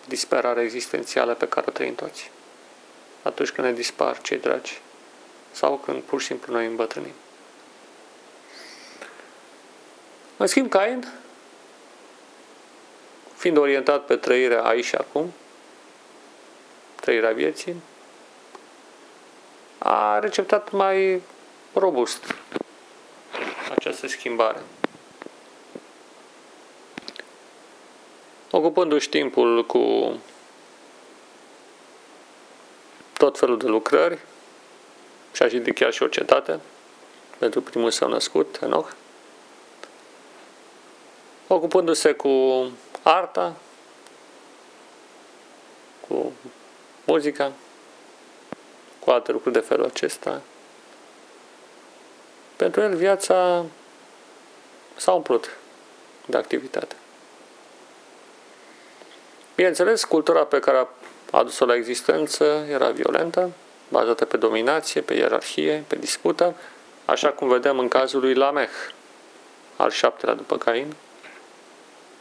disperarea 0.07 0.63
existențială 0.63 1.33
pe 1.33 1.47
care 1.47 1.65
o 1.69 1.71
trăim 1.71 1.95
toți. 1.95 2.31
Atunci 3.21 3.49
când 3.49 3.67
ne 3.67 3.73
dispar 3.73 4.21
cei 4.21 4.37
dragi 4.37 4.81
sau 5.53 5.77
când 5.77 6.01
pur 6.01 6.19
și 6.21 6.25
simplu 6.27 6.53
noi 6.53 6.65
îmbătrânim. 6.65 7.13
În 10.37 10.47
schimb, 10.47 10.69
Cain, 10.69 11.13
fiind 13.35 13.57
orientat 13.57 14.05
pe 14.05 14.15
trăirea 14.15 14.63
aici 14.63 14.85
și 14.85 14.95
acum, 14.95 15.33
trăirea 16.95 17.31
vieții, 17.31 17.75
a 19.77 20.19
receptat 20.19 20.71
mai 20.71 21.21
robust 21.73 22.35
această 23.71 24.07
schimbare. 24.07 24.61
Ocupându-și 28.51 29.09
timpul 29.09 29.65
cu 29.65 30.15
tot 33.17 33.37
felul 33.37 33.57
de 33.57 33.67
lucrări, 33.67 34.19
și-a 35.33 35.47
zidit 35.47 35.75
chiar 35.75 35.93
și 35.93 36.03
o 36.03 36.07
cetate 36.07 36.59
pentru 37.37 37.61
primul 37.61 37.91
său 37.91 38.09
născut, 38.09 38.59
Enoch, 38.61 38.91
ocupându-se 41.47 42.11
cu 42.11 42.71
arta, 43.03 43.55
cu 46.07 46.31
muzica, 47.05 47.51
cu 48.99 49.09
alte 49.09 49.31
lucruri 49.31 49.53
de 49.53 49.61
felul 49.61 49.85
acesta. 49.85 50.41
Pentru 52.55 52.81
el 52.81 52.95
viața 52.95 53.65
s-a 54.95 55.11
umplut 55.11 55.57
de 56.25 56.37
activitate. 56.37 56.95
Bineînțeles, 59.55 60.03
cultura 60.03 60.45
pe 60.45 60.59
care 60.59 60.77
a 60.77 60.87
adus-o 61.31 61.65
la 61.65 61.75
existență 61.75 62.65
era 62.69 62.89
violentă, 62.89 63.51
bazată 63.93 64.25
pe 64.25 64.37
dominație, 64.37 65.01
pe 65.01 65.13
ierarhie, 65.13 65.83
pe 65.87 65.95
dispută, 65.95 66.55
așa 67.05 67.29
cum 67.29 67.47
vedem 67.47 67.79
în 67.79 67.87
cazul 67.87 68.19
lui 68.19 68.33
Lamech, 68.33 68.73
al 69.75 69.91
șaptelea 69.91 70.35
după 70.35 70.57
Cain, 70.57 70.95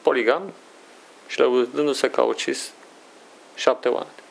poligam 0.03 0.53
și 1.27 1.39
lăudându-se 1.39 2.11
că 2.11 2.21
a 2.21 2.25
ucis 2.25 2.73
șapte 3.55 3.89
oameni. 3.89 4.23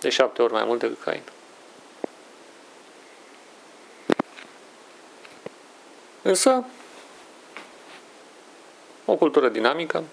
De 0.00 0.08
șapte 0.08 0.42
ori 0.42 0.52
mai 0.52 0.64
mult 0.64 0.80
decât 0.80 1.02
Cain. 1.02 1.22
Însă, 6.22 6.64
o 9.04 9.14
cultură 9.14 9.48
dinamică, 9.48 10.04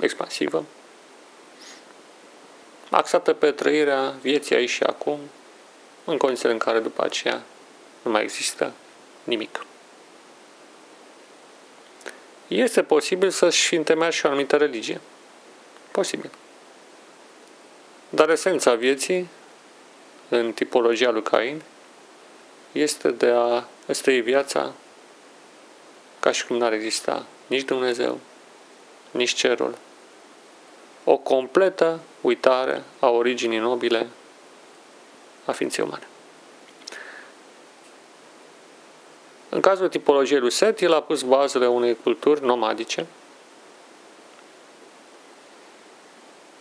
expansivă, 0.00 0.64
axată 2.94 3.32
pe 3.32 3.50
trăirea 3.50 4.14
vieții 4.20 4.54
aici 4.54 4.70
și 4.70 4.82
acum, 4.82 5.18
în 6.04 6.16
condițiile 6.16 6.52
în 6.52 6.58
care 6.58 6.78
după 6.78 7.04
aceea 7.04 7.42
nu 8.02 8.10
mai 8.10 8.22
există 8.22 8.72
nimic. 9.24 9.66
Este 12.48 12.82
posibil 12.82 13.30
să-și 13.30 13.66
fi 13.66 13.74
întemeiat 13.74 14.12
și 14.12 14.26
o 14.26 14.28
anumită 14.28 14.56
religie. 14.56 15.00
Posibil. 15.90 16.30
Dar 18.08 18.30
esența 18.30 18.74
vieții, 18.74 19.28
în 20.28 20.52
tipologia 20.52 21.10
lui 21.10 21.22
Cain, 21.22 21.62
este 22.72 23.10
de 23.10 23.26
a 23.26 23.64
trăi 24.02 24.20
viața 24.20 24.72
ca 26.20 26.32
și 26.32 26.46
cum 26.46 26.56
n-ar 26.56 26.72
exista 26.72 27.26
nici 27.46 27.64
Dumnezeu, 27.64 28.20
nici 29.10 29.32
cerul. 29.34 29.78
O 31.04 31.16
completă 31.16 32.00
uitare 32.20 32.82
a 32.98 33.08
originii 33.08 33.58
nobile 33.58 34.06
a 35.44 35.52
ființei 35.52 35.84
umane. 35.84 36.06
În 39.48 39.60
cazul 39.60 39.88
tipologiei 39.88 40.40
lui 40.40 40.50
Set, 40.50 40.80
el 40.80 40.92
a 40.92 41.02
pus 41.02 41.22
bazele 41.22 41.66
unei 41.66 41.96
culturi 42.02 42.44
nomadice, 42.44 43.06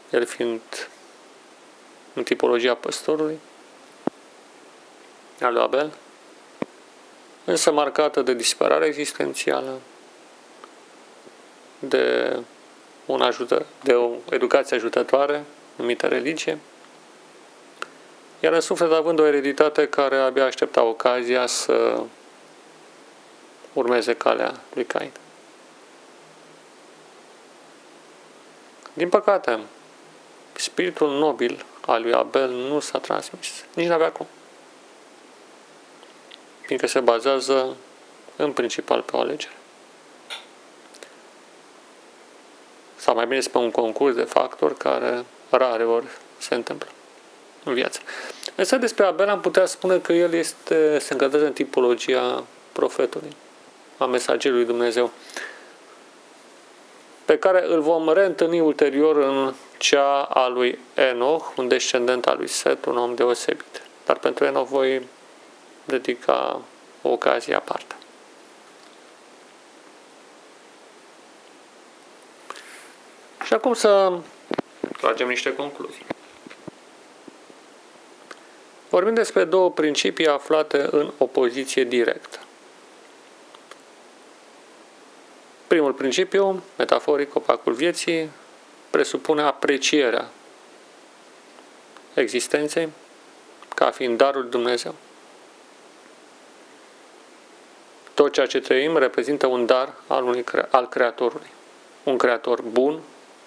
el 0.10 0.26
fiind 0.26 0.62
în 2.14 2.24
tipologia 2.24 2.76
păstorului, 2.76 3.40
al 5.42 5.54
lui 5.54 5.62
Abel, 5.62 5.94
însă 7.46 7.72
marcată 7.72 8.22
de 8.22 8.34
disperare 8.34 8.86
existențială, 8.86 9.80
de, 11.80 12.38
un 13.06 13.22
ajută, 13.22 13.66
de 13.84 13.94
o 13.94 14.12
educație 14.30 14.76
ajutătoare 14.76 15.44
numită 15.76 16.08
religie, 16.08 16.58
iar 18.40 18.54
în 18.54 18.62
suflet 18.62 18.92
având 18.92 19.20
o 19.20 19.26
ereditate 19.26 19.88
care 19.88 20.18
abia 20.18 20.46
aștepta 20.46 20.84
ocazia 20.84 21.46
să 21.46 22.02
urmeze 23.74 24.14
calea 24.14 24.54
lui 24.74 24.86
Cain. 24.86 25.12
Din 28.94 29.10
păcate, 29.10 29.60
spiritul 30.54 31.10
nobil 31.10 31.66
al 31.86 32.02
lui 32.02 32.14
Abel 32.14 32.50
nu 32.50 32.80
s-a 32.80 33.00
transmis. 33.00 33.66
Nici 33.74 33.88
n-avea 33.88 34.12
cum. 34.12 34.28
Fiindcă 36.62 36.88
se 36.88 37.00
bazează 37.00 37.76
în 38.36 38.52
principal 38.52 39.02
pe 39.02 39.16
o 39.16 39.20
alegere. 39.20 39.54
Sau 43.04 43.16
mai 43.16 43.26
bine 43.26 43.42
pe 43.52 43.58
un 43.58 43.72
concurs 43.72 44.16
de 44.16 44.22
factori 44.22 44.78
care 44.78 45.26
rare 45.50 45.86
ori 45.86 46.06
se 46.38 46.56
întâmplă 46.56 46.88
în 47.64 47.74
viață. 47.74 48.00
Însă 48.56 48.76
despre 48.78 49.06
Abel 49.06 49.30
am 49.30 49.40
putea 49.40 49.66
spune 49.66 49.98
că 50.00 50.14
el 50.14 50.34
este, 50.34 51.00
se 51.00 51.14
încadrează 51.14 51.46
în 51.46 51.54
tipologia 51.54 52.44
profetului 52.72 53.36
a 53.98 54.06
mesagerului 54.06 54.66
Dumnezeu, 54.66 55.12
pe 57.26 57.38
care 57.38 57.66
îl 57.68 57.82
vom 57.82 58.10
reîntâlni 58.10 58.60
ulterior 58.60 59.18
în 59.18 59.54
cea 59.78 60.22
a 60.22 60.48
lui 60.48 60.80
Enoch, 60.94 61.54
un 61.58 61.68
descendent 61.68 62.28
al 62.28 62.38
lui 62.38 62.48
Set, 62.48 62.86
un 62.86 62.98
om 62.98 63.16
deosebit. 63.16 63.82
Dar 64.06 64.18
pentru 64.18 64.46
Enoch 64.46 64.68
voi 64.68 65.08
dedica 65.86 66.62
o 67.02 67.10
ocazie 67.10 67.56
aparte. 67.56 67.96
Și 73.54 73.60
acum 73.60 73.74
să 73.74 74.20
tragem 74.98 75.28
niște 75.28 75.56
concluzii. 75.56 76.06
Vorbim 78.90 79.14
despre 79.14 79.44
două 79.44 79.72
principii 79.72 80.28
aflate 80.28 80.88
în 80.92 81.12
opoziție 81.18 81.84
directă. 81.84 82.40
Primul 85.68 85.94
principiu, 85.94 86.64
metaforic, 86.78 87.30
copacul 87.30 87.74
vieții, 87.74 88.30
presupune 88.90 89.42
aprecierea 89.42 90.30
existenței 92.14 92.90
ca 93.76 93.92
fiind 93.92 94.18
darul 94.18 94.50
Dumnezeu. 94.50 94.96
Tot 98.14 98.32
ceea 98.32 98.46
ce 98.46 98.60
trăim 98.60 98.98
reprezintă 98.98 99.48
un 99.48 99.66
dar 99.66 99.94
al, 100.08 100.24
unui, 100.24 100.44
al 100.70 100.90
Creatorului. 100.90 101.50
Un 102.04 102.18
Creator 102.18 102.62
bun, 102.62 103.02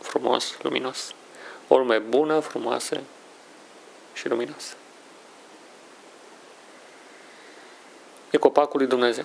frumos, 0.07 0.57
luminos. 0.63 1.15
O 1.69 1.77
lume 1.77 1.99
bună, 1.99 2.41
frumoasă 2.41 3.01
și 4.13 4.29
luminoasă. 4.29 4.75
e 8.37 8.39
copacul 8.39 8.79
lui 8.79 8.89
Dumnezeu. 8.89 9.25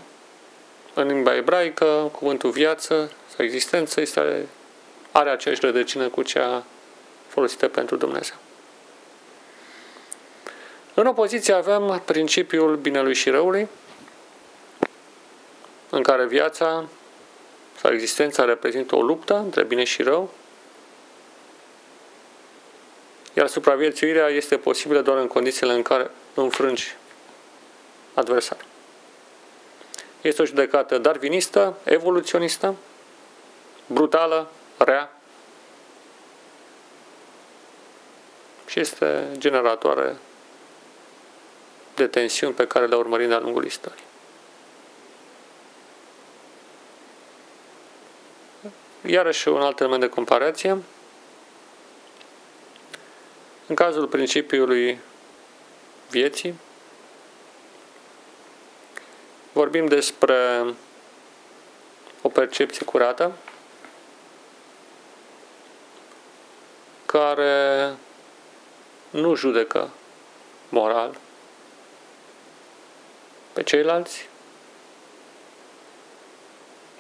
În 0.94 1.08
limba 1.08 1.36
ebraică, 1.36 2.10
cuvântul 2.12 2.50
viață 2.50 3.12
sau 3.36 3.46
existență 3.46 4.02
este, 4.02 4.46
are 5.12 5.30
aceeași 5.30 5.62
rădăcină 5.62 6.08
cu 6.08 6.22
cea 6.22 6.64
folosită 7.28 7.68
pentru 7.68 7.96
Dumnezeu. 7.96 8.36
În 10.94 11.06
opoziție 11.06 11.54
avem 11.54 12.02
principiul 12.06 12.76
binelui 12.76 13.14
și 13.14 13.30
răului, 13.30 13.68
în 15.90 16.04
care 16.04 16.26
viața 16.26 16.86
sau 17.82 17.92
existența 17.92 18.46
reprezintă 18.46 18.96
o 18.96 19.02
luptă 19.02 19.38
între 19.38 19.64
bine 19.64 19.84
și 19.84 20.02
rău, 20.02 20.34
iar 23.42 23.50
supraviețuirea 23.50 24.28
este 24.28 24.58
posibilă 24.58 25.02
doar 25.02 25.18
în 25.18 25.28
condițiile 25.28 25.74
în 25.74 25.82
care 25.82 26.12
înfrângi 26.34 26.96
adversarul. 28.14 28.66
Este 30.22 30.42
o 30.42 30.46
judecată 30.46 30.98
darwinistă, 30.98 31.78
evoluționistă, 31.84 32.76
brutală, 33.88 34.50
rea 34.78 35.22
și 38.66 38.80
este 38.80 39.28
generatoare 39.38 40.18
de 41.96 42.08
tensiuni 42.08 42.54
pe 42.54 42.68
care 42.68 42.86
le 42.86 42.96
urmărim 42.96 43.28
de-a 43.28 43.39
lungul 43.39 43.66
istoriei. 43.66 44.06
Iarăși 49.06 49.48
un 49.48 49.62
alt 49.62 49.80
element 49.80 50.02
de 50.02 50.10
comparație. 50.10 50.78
În 53.72 53.78
cazul 53.78 54.07
principiului 54.07 54.99
vieții, 56.09 56.59
vorbim 59.51 59.86
despre 59.86 60.63
o 62.22 62.30
percepție 62.30 62.86
curată 62.86 63.32
care 67.05 67.95
nu 69.09 69.36
judecă 69.36 69.89
moral 70.69 71.17
pe 73.53 73.63
ceilalți, 73.63 74.30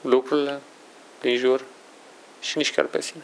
lucrurile 0.01 0.61
din 1.21 1.37
jur 1.37 1.63
și 2.39 2.57
nici 2.57 2.73
chiar 2.73 2.85
pe 2.85 3.01
sine. 3.01 3.23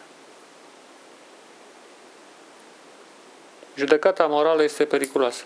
Judecata 3.78 4.25
morală 4.25 4.63
este 4.63 4.86
periculoasă. 4.86 5.43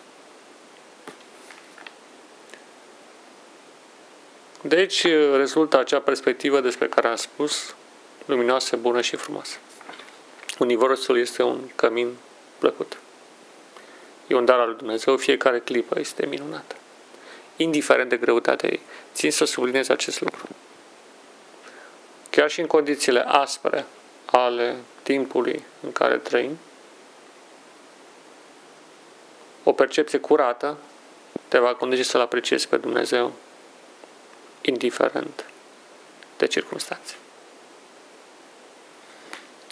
Deci 4.61 5.07
rezultă 5.35 5.79
acea 5.79 5.99
perspectivă 5.99 6.59
despre 6.59 6.87
care 6.87 7.07
am 7.07 7.15
spus, 7.15 7.75
luminoasă, 8.25 8.75
bună 8.75 9.01
și 9.01 9.15
frumoasă. 9.15 9.57
Universul 10.59 11.17
este 11.17 11.43
un 11.43 11.59
cămin 11.75 12.15
plăcut. 12.57 12.97
E 14.27 14.35
un 14.35 14.45
dar 14.45 14.59
al 14.59 14.67
lui 14.67 14.77
Dumnezeu, 14.77 15.17
fiecare 15.17 15.59
clipă 15.59 15.99
este 15.99 16.25
minunată. 16.25 16.75
Indiferent 17.55 18.09
de 18.09 18.17
greutatea 18.17 18.69
ei. 18.69 18.81
Țin 19.13 19.31
să 19.31 19.45
subliniez 19.45 19.89
acest 19.89 20.21
lucru. 20.21 20.47
Chiar 22.29 22.49
și 22.49 22.59
în 22.59 22.67
condițiile 22.67 23.23
aspre 23.27 23.85
ale 24.25 24.75
timpului 25.03 25.63
în 25.83 25.91
care 25.91 26.17
trăim, 26.17 26.57
o 29.63 29.71
percepție 29.71 30.19
curată 30.19 30.77
te 31.47 31.59
va 31.59 31.73
conduce 31.73 32.03
să-L 32.03 32.21
apreciezi 32.21 32.67
pe 32.67 32.77
Dumnezeu, 32.77 33.33
indiferent 34.61 35.45
de 36.37 36.47
circunstanțe. 36.47 37.15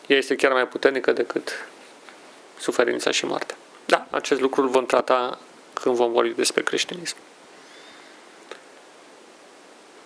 Ea 0.07 0.17
este 0.17 0.35
chiar 0.35 0.51
mai 0.51 0.67
puternică 0.67 1.11
decât 1.11 1.67
suferința 2.59 3.11
și 3.11 3.25
moartea. 3.25 3.57
Da, 3.85 4.07
acest 4.09 4.41
lucru 4.41 4.61
îl 4.61 4.67
vom 4.67 4.85
trata 4.85 5.39
când 5.73 5.95
vom 5.95 6.11
vorbi 6.11 6.29
despre 6.29 6.63
creștinism. 6.63 7.15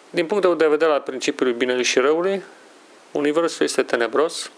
Din 0.10 0.26
punctul 0.26 0.58
de 0.58 0.68
vedere 0.68 0.92
al 0.92 1.02
principiului 1.02 1.54
binelui 1.54 1.84
și 1.84 2.00
răului, 2.00 2.44
universul 3.12 3.66
este 3.66 3.84
tenebros, 3.84 4.52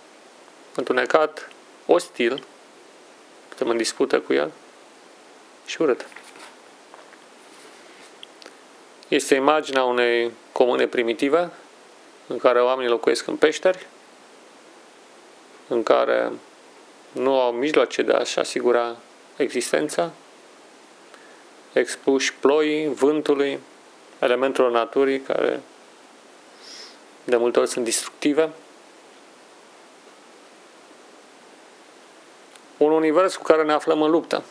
întunecat, 0.76 1.50
ostil, 1.86 2.44
suntem 3.48 3.70
în 3.70 3.78
dispută 3.78 4.20
cu 4.20 4.34
el 4.34 4.52
și 5.66 5.82
urât. 5.82 6.08
Este 9.08 9.36
imaginea 9.36 9.84
unei 9.84 10.32
comune 10.52 10.88
primitive 10.88 11.52
în 12.28 12.38
care 12.38 12.62
oamenii 12.62 12.92
locuiesc 12.92 13.28
în 13.28 13.36
peșteri, 13.36 13.88
în 15.68 15.84
care 15.84 16.32
nu 17.12 17.40
au 17.40 17.52
mijloace 17.52 18.02
de 18.02 18.12
a-și 18.12 18.40
asigura 18.40 18.96
existența, 19.36 20.12
expuși 21.74 22.34
ploii, 22.34 22.88
vântului, 22.88 23.60
elementelor 24.20 24.72
naturii 24.72 25.20
care 25.20 25.62
de 27.24 27.36
multe 27.36 27.60
ori 27.60 27.70
sunt 27.70 27.86
destructive. 27.86 28.50
Un 32.78 32.92
univers 32.92 33.36
cu 33.36 33.44
care 33.44 33.64
ne 33.64 33.74
aflăm 33.74 34.02
în 34.02 34.12
luptă. 34.12 34.44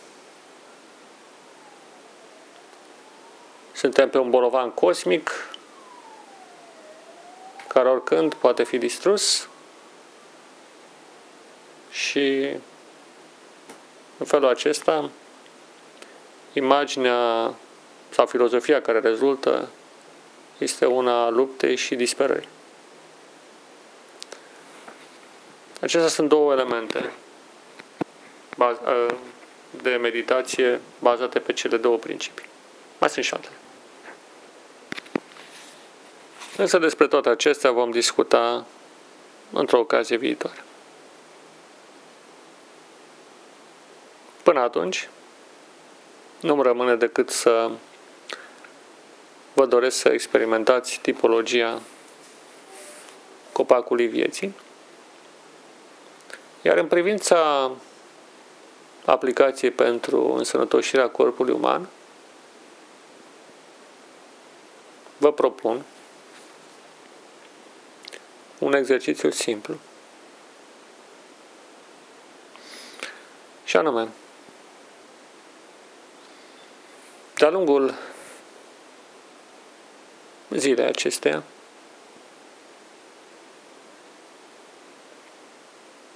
Suntem 3.75 4.11
pe 4.11 4.19
un 4.19 4.31
bolovan 4.31 4.71
cosmic 4.71 5.31
care 7.69 7.89
oricând 7.89 8.35
poate 8.35 8.65
fi 8.65 8.79
distrus 8.79 9.49
și 11.91 12.57
în 14.19 14.27
felul 14.27 14.49
acesta 14.49 15.11
imaginea 16.53 17.55
sau 18.09 18.27
filozofia 18.27 18.83
care 18.83 19.01
rezultă 19.01 19.69
este 20.59 20.87
una 20.87 21.25
a 21.25 21.29
luptei 21.29 21.77
și 21.77 21.95
disperării. 21.95 22.49
Acestea 25.81 26.09
sunt 26.09 26.29
două 26.29 26.53
elemente 26.53 27.13
de 29.71 29.91
meditație 29.91 30.81
bazate 30.99 31.39
pe 31.39 31.53
cele 31.53 31.77
două 31.77 31.97
principii. 31.97 32.47
Mai 32.99 33.11
sunt 33.11 33.25
și 33.25 33.35
altele. 33.35 33.55
Însă 36.57 36.79
despre 36.79 37.07
toate 37.07 37.29
acestea 37.29 37.71
vom 37.71 37.91
discuta 37.91 38.67
într-o 39.53 39.79
ocazie 39.79 40.17
viitoare. 40.17 40.65
Până 44.43 44.61
atunci, 44.61 45.09
nu-mi 46.41 46.63
rămâne 46.63 46.97
decât 46.97 47.31
să 47.31 47.71
vă 49.53 49.67
doresc 49.67 49.97
să 49.97 50.09
experimentați 50.09 50.99
tipologia 51.03 51.81
copacului 53.53 54.07
vieții. 54.07 54.55
Iar 56.63 56.77
în 56.77 56.87
privința 56.87 57.71
aplicației 59.05 59.71
pentru 59.71 60.33
însănătoșirea 60.33 61.09
corpului 61.09 61.55
uman, 61.55 61.89
vă 65.17 65.33
propun 65.33 65.85
un 68.65 68.75
exercițiu 68.75 69.31
simplu. 69.31 69.77
Și 73.65 73.77
anume, 73.77 74.09
de-a 77.35 77.51
lungul 77.51 77.95
zilei 80.51 80.87
acesteia, 80.87 81.43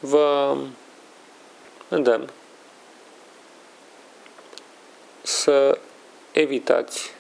vă 0.00 0.56
îndemn 1.88 2.30
să 5.22 5.78
evitați 6.32 7.14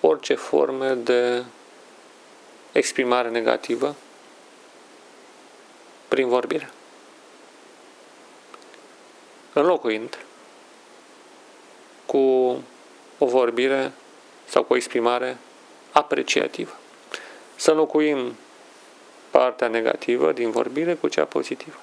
orice 0.00 0.34
forme 0.34 0.94
de 0.94 1.44
exprimare 2.76 3.28
negativă 3.28 3.94
prin 6.08 6.28
vorbire. 6.28 6.70
Înlocuind 9.52 10.18
cu 12.06 12.18
o 13.18 13.26
vorbire 13.26 13.92
sau 14.44 14.62
cu 14.62 14.72
o 14.72 14.76
exprimare 14.76 15.38
apreciativă. 15.92 16.76
Să 17.56 17.70
înlocuim 17.70 18.36
partea 19.30 19.68
negativă 19.68 20.32
din 20.32 20.50
vorbire 20.50 20.94
cu 20.94 21.08
cea 21.08 21.24
pozitivă. 21.24 21.76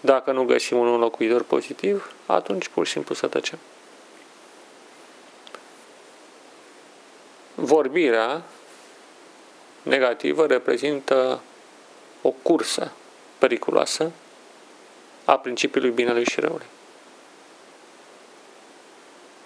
Dacă 0.00 0.32
nu 0.32 0.44
găsim 0.44 0.78
un 0.78 0.86
înlocuitor 0.86 1.42
pozitiv, 1.42 2.12
atunci 2.26 2.68
pur 2.68 2.86
și 2.86 2.92
simplu 2.92 3.14
să 3.14 3.26
tăcem. 3.26 3.58
vorbirea 7.56 8.42
negativă 9.86 10.46
reprezintă 10.46 11.40
o 12.22 12.30
cursă 12.30 12.92
periculoasă 13.38 14.12
a 15.24 15.38
principiului 15.38 15.90
binelui 15.90 16.24
și 16.24 16.40
răului. 16.40 16.66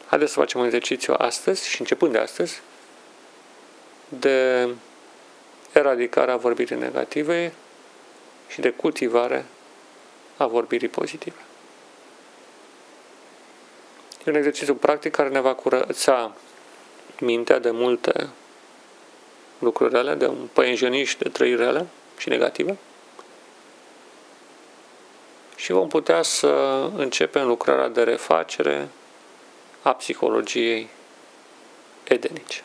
Haideți 0.06 0.32
să 0.32 0.38
facem 0.38 0.60
un 0.60 0.66
exercițiu 0.66 1.14
astăzi 1.18 1.68
și 1.68 1.80
începând 1.80 2.12
de 2.12 2.18
astăzi 2.18 2.60
de 4.08 4.68
eradicarea 5.72 6.36
vorbirii 6.36 6.76
negative 6.76 7.52
și 8.48 8.60
de 8.60 8.70
cultivare 8.70 9.44
a 10.36 10.46
vorbirii 10.46 10.88
pozitive. 10.88 11.36
E 14.24 14.30
un 14.30 14.36
exercițiu 14.36 14.74
practic 14.74 15.12
care 15.12 15.28
ne 15.28 15.40
va 15.40 15.54
curăța 15.54 16.34
mintea 17.18 17.58
de 17.58 17.70
multe 17.70 18.28
lucruri 19.60 19.94
rele, 19.94 20.14
de 20.14 20.26
un 20.26 20.48
păienjeniș 20.52 21.16
de 21.16 21.28
trăiri 21.28 21.56
rele 21.56 21.86
și 22.18 22.28
negative. 22.28 22.76
Și 25.56 25.72
vom 25.72 25.88
putea 25.88 26.22
să 26.22 26.48
începem 26.96 27.46
lucrarea 27.46 27.88
de 27.88 28.02
refacere 28.02 28.88
a 29.82 29.92
psihologiei 29.92 30.88
edenice. 32.04 32.62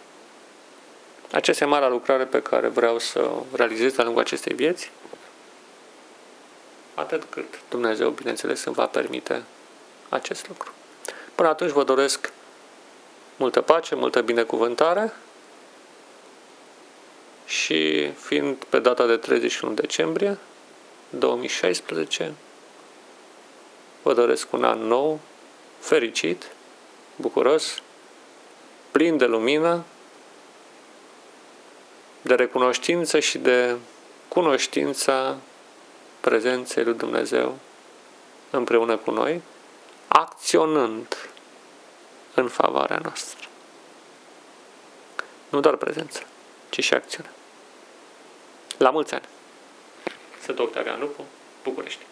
Aceasta 1.32 1.64
e 1.64 1.68
marea 1.68 1.88
lucrare 1.88 2.26
pe 2.26 2.41
care 2.41 2.68
vreau 2.68 3.00
să 3.00 3.20
o 3.20 3.43
realizez 3.56 3.93
de-a 3.93 4.04
lungul 4.04 4.22
acestei 4.22 4.54
vieți, 4.54 4.91
atât 6.93 7.24
cât 7.30 7.60
Dumnezeu, 7.70 8.10
bineînțeles, 8.10 8.64
îmi 8.64 8.76
va 8.76 8.86
permite 8.86 9.43
acest 10.10 10.48
lucru. 10.48 10.72
Până 11.36 11.50
atunci 11.50 11.72
vă 11.72 11.84
doresc 11.84 12.32
multă 13.38 13.62
pace, 13.62 13.96
multă 13.96 14.22
binecuvântare 14.22 15.14
și 17.46 18.12
fiind 18.12 18.64
pe 18.64 18.80
data 18.80 19.06
de 19.06 19.18
31 19.18 19.74
decembrie 19.74 20.38
2016, 21.10 22.34
vă 24.02 24.14
doresc 24.14 24.54
un 24.54 24.64
an 24.64 24.80
nou, 24.80 25.20
fericit, 25.80 26.52
bucuros, 27.16 27.82
plin 28.91 29.18
de 29.18 29.26
lumină, 29.26 29.84
de 32.22 32.36
recunoștință 32.36 33.20
și 33.20 33.38
de 33.38 33.76
cunoștința 34.28 35.38
prezenței 36.20 36.84
lui 36.84 36.93
Dumnezeu 36.93 37.58
împreună 38.50 38.98
cu 38.98 39.12
noi, 39.12 39.41
acționând 40.08 41.30
în 42.34 42.48
favoarea 42.48 43.00
noastră. 43.04 43.48
Nu 45.50 45.60
doar 45.60 45.76
prezență, 45.76 46.22
ci 46.70 46.84
și 46.84 46.93
acțiune. 46.93 47.30
La 48.78 48.89
mulți 48.89 49.13
ani! 49.13 49.26
Sunt 50.43 50.59
Octavian 50.59 50.99
Lupu, 50.99 51.26
București. 51.63 52.03